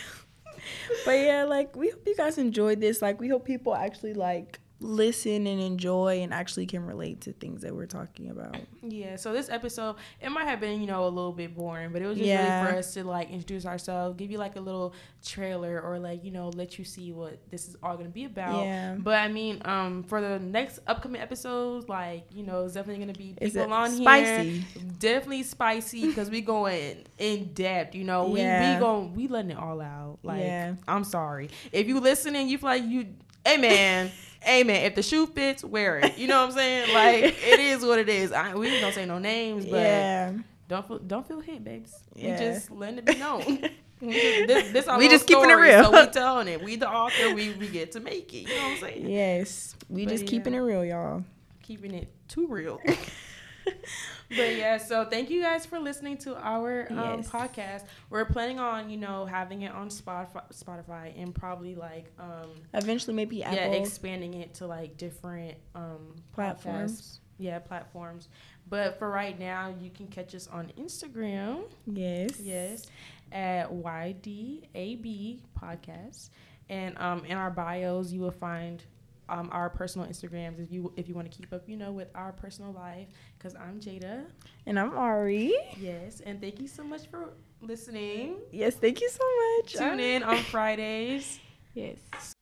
But 1.05 1.19
yeah, 1.19 1.43
like 1.43 1.75
we 1.75 1.89
hope 1.89 2.01
you 2.05 2.15
guys 2.15 2.37
enjoyed 2.37 2.81
this. 2.81 3.01
Like 3.01 3.19
we 3.19 3.27
hope 3.29 3.45
people 3.45 3.75
actually 3.75 4.13
like 4.13 4.59
listen 4.79 5.47
and 5.47 5.59
enjoy 5.59 6.19
and 6.21 6.31
actually 6.31 6.65
can 6.67 6.85
relate 6.85 7.21
to 7.21 7.33
things 7.33 7.63
that 7.63 7.75
we're 7.75 7.87
talking 7.87 8.29
about. 8.29 8.55
Yeah. 8.83 9.15
So 9.15 9.33
this 9.33 9.49
episode, 9.49 9.95
it 10.21 10.29
might 10.29 10.45
have 10.45 10.59
been 10.59 10.79
you 10.81 10.87
know 10.87 11.05
a 11.05 11.09
little 11.09 11.31
bit 11.31 11.55
boring, 11.55 11.91
but 11.91 12.01
it 12.01 12.05
was 12.05 12.17
just 12.17 12.27
Yeah. 12.27 12.61
really 12.63 12.71
for 12.73 12.77
us 12.79 12.93
to 12.93 13.03
like 13.03 13.29
introduce 13.31 13.65
ourselves, 13.65 14.15
give 14.17 14.29
you 14.29 14.37
like 14.37 14.55
a 14.55 14.59
little 14.59 14.93
trailer, 15.25 15.81
or 15.81 15.97
like 15.97 16.23
you 16.23 16.29
know 16.31 16.49
let 16.49 16.77
you 16.77 16.85
see 16.85 17.11
what 17.11 17.39
this 17.49 17.67
is 17.67 17.75
all 17.81 17.97
gonna 17.97 18.09
be 18.09 18.25
about. 18.25 18.63
Yeah. 18.63 18.95
But 18.99 19.15
I 19.15 19.27
mean, 19.29 19.61
um, 19.65 20.03
for 20.03 20.21
the 20.21 20.37
next 20.39 20.79
upcoming 20.85 21.21
episodes, 21.21 21.89
like 21.89 22.25
you 22.31 22.43
know, 22.43 22.65
it's 22.65 22.75
definitely 22.75 23.03
gonna 23.03 23.17
be 23.17 23.33
people 23.41 23.73
on 23.73 23.91
here. 23.91 24.01
spicy? 24.03 24.65
definitely 24.99 25.43
spicy 25.43 26.07
because 26.07 26.29
we 26.29 26.41
going 26.41 27.03
in 27.17 27.51
depth. 27.53 27.95
You 27.95 28.03
know, 28.03 28.27
we 28.27 28.41
Yeah. 28.41 28.75
we 28.75 28.79
going 28.79 29.15
we 29.15 29.27
letting 29.27 29.51
it 29.51 29.57
all 29.57 29.81
out. 29.81 30.19
Like, 30.23 30.41
Yeah. 30.41 30.75
I'm 30.87 31.03
sorry 31.03 31.49
if 31.71 31.87
you 31.87 31.99
listening, 31.99 32.47
you 32.47 32.57
feel 32.59 32.69
like 32.69 32.83
you, 32.83 33.07
hey 33.45 33.57
man, 33.57 34.11
hey 34.41 34.63
man, 34.63 34.85
if 34.85 34.95
the 34.95 35.03
shoe 35.03 35.25
fits, 35.27 35.63
wear 35.63 35.99
it. 35.99 36.17
You 36.17 36.27
know 36.27 36.41
what 36.41 36.49
I'm 36.49 36.55
saying? 36.55 36.93
Like 36.93 37.23
it 37.43 37.59
is 37.59 37.83
what 37.83 37.99
it 37.99 38.09
is. 38.09 38.31
I, 38.31 38.55
we 38.55 38.79
gonna 38.79 38.93
say 38.93 39.05
no 39.05 39.19
names, 39.19 39.65
but 39.65 39.77
yeah. 39.81 40.33
don't 40.67 40.87
feel 40.87 40.99
don't 40.99 41.27
feel 41.27 41.39
hit, 41.39 41.63
babes. 41.63 41.93
Yeah. 42.15 42.31
We 42.31 42.37
just 42.37 42.71
letting 42.71 42.99
it 42.99 43.05
be 43.05 43.15
known. 43.15 43.69
We 43.99 44.13
just, 44.13 44.47
this, 44.47 44.71
this 44.73 44.87
our 44.87 44.99
We 44.99 45.09
just 45.09 45.25
keeping 45.25 45.49
it 45.49 45.55
real. 45.55 45.85
So 45.85 45.89
we 45.89 46.07
telling 46.11 46.47
it. 46.47 46.61
We 46.63 46.75
the 46.75 46.87
author. 46.87 47.33
We 47.33 47.53
we 47.53 47.67
get 47.67 47.93
to 47.93 47.99
make 47.99 48.31
it. 48.31 48.47
You 48.47 48.55
know 48.55 48.61
what 48.61 48.71
I'm 48.73 48.77
saying? 48.77 49.09
Yes. 49.09 49.75
We 49.89 50.05
But 50.05 50.11
just 50.11 50.27
keeping 50.27 50.53
it 50.53 50.59
real, 50.59 50.85
y'all. 50.85 51.23
keeping 51.63 51.95
it 51.95 52.07
too 52.27 52.45
real. 52.47 52.79
but 54.35 54.55
yeah, 54.55 54.77
so 54.77 55.05
thank 55.05 55.29
you 55.29 55.41
guys 55.41 55.65
for 55.65 55.79
listening 55.79 56.17
to 56.19 56.35
our 56.35 56.87
um, 56.89 56.97
Yes. 56.97 57.29
podcast. 57.29 57.83
We're 58.09 58.25
planning 58.25 58.59
on, 58.59 58.89
you 58.89 58.97
know, 58.97 59.25
having 59.25 59.61
it 59.63 59.71
on 59.71 59.89
Spotify, 59.89 60.43
Spotify 60.53 61.21
and 61.21 61.33
probably 61.33 61.75
like, 61.75 62.11
um, 62.19 62.49
Eventually 62.73 63.13
maybe 63.15 63.43
Apple 63.43 63.57
yeah, 63.57 63.65
expanding 63.79 64.33
it 64.35 64.53
to 64.55 64.67
like 64.67 64.97
different 64.97 65.55
um, 65.75 66.15
platforms. 66.33 66.63
platforms. 66.63 67.19
Yeah, 67.39 67.59
platforms. 67.59 68.27
But 68.69 68.97
for 68.99 69.09
right 69.09 69.37
now, 69.39 69.73
you 69.79 69.89
can 69.89 70.07
catch 70.07 70.35
us 70.35 70.47
on 70.47 70.71
Instagram. 70.77 71.63
Yes. 71.85 72.39
Yes, 72.39 72.87
at 73.31 73.71
YDAB 73.71 75.39
podcast, 75.61 76.29
and 76.69 76.97
um, 76.97 77.23
in 77.25 77.37
our 77.37 77.51
bios 77.51 78.11
you 78.11 78.19
will 78.21 78.31
find 78.31 78.83
um, 79.29 79.49
our 79.51 79.69
personal 79.69 80.07
Instagrams 80.07 80.63
if 80.63 80.71
you 80.71 80.93
if 80.95 81.07
you 81.07 81.15
want 81.15 81.29
to 81.31 81.37
keep 81.37 81.51
up, 81.53 81.67
you 81.67 81.77
know, 81.77 81.91
with 81.91 82.09
our 82.15 82.31
personal 82.31 82.71
life. 82.71 83.07
Cause 83.39 83.55
I'm 83.55 83.79
Jada. 83.79 84.25
And 84.65 84.79
I'm 84.79 84.97
Ari. 84.97 85.53
Yes, 85.79 86.21
and 86.25 86.41
thank 86.41 86.59
you 86.59 86.67
so 86.67 86.83
much 86.83 87.07
for 87.07 87.33
listening. 87.61 88.37
Yes, 88.51 88.75
thank 88.75 89.01
you 89.01 89.09
so 89.09 89.23
much. 89.57 89.73
Tune 89.73 89.99
in 89.99 90.23
on 90.23 90.37
Fridays. 90.37 91.39
Yes. 91.73 92.36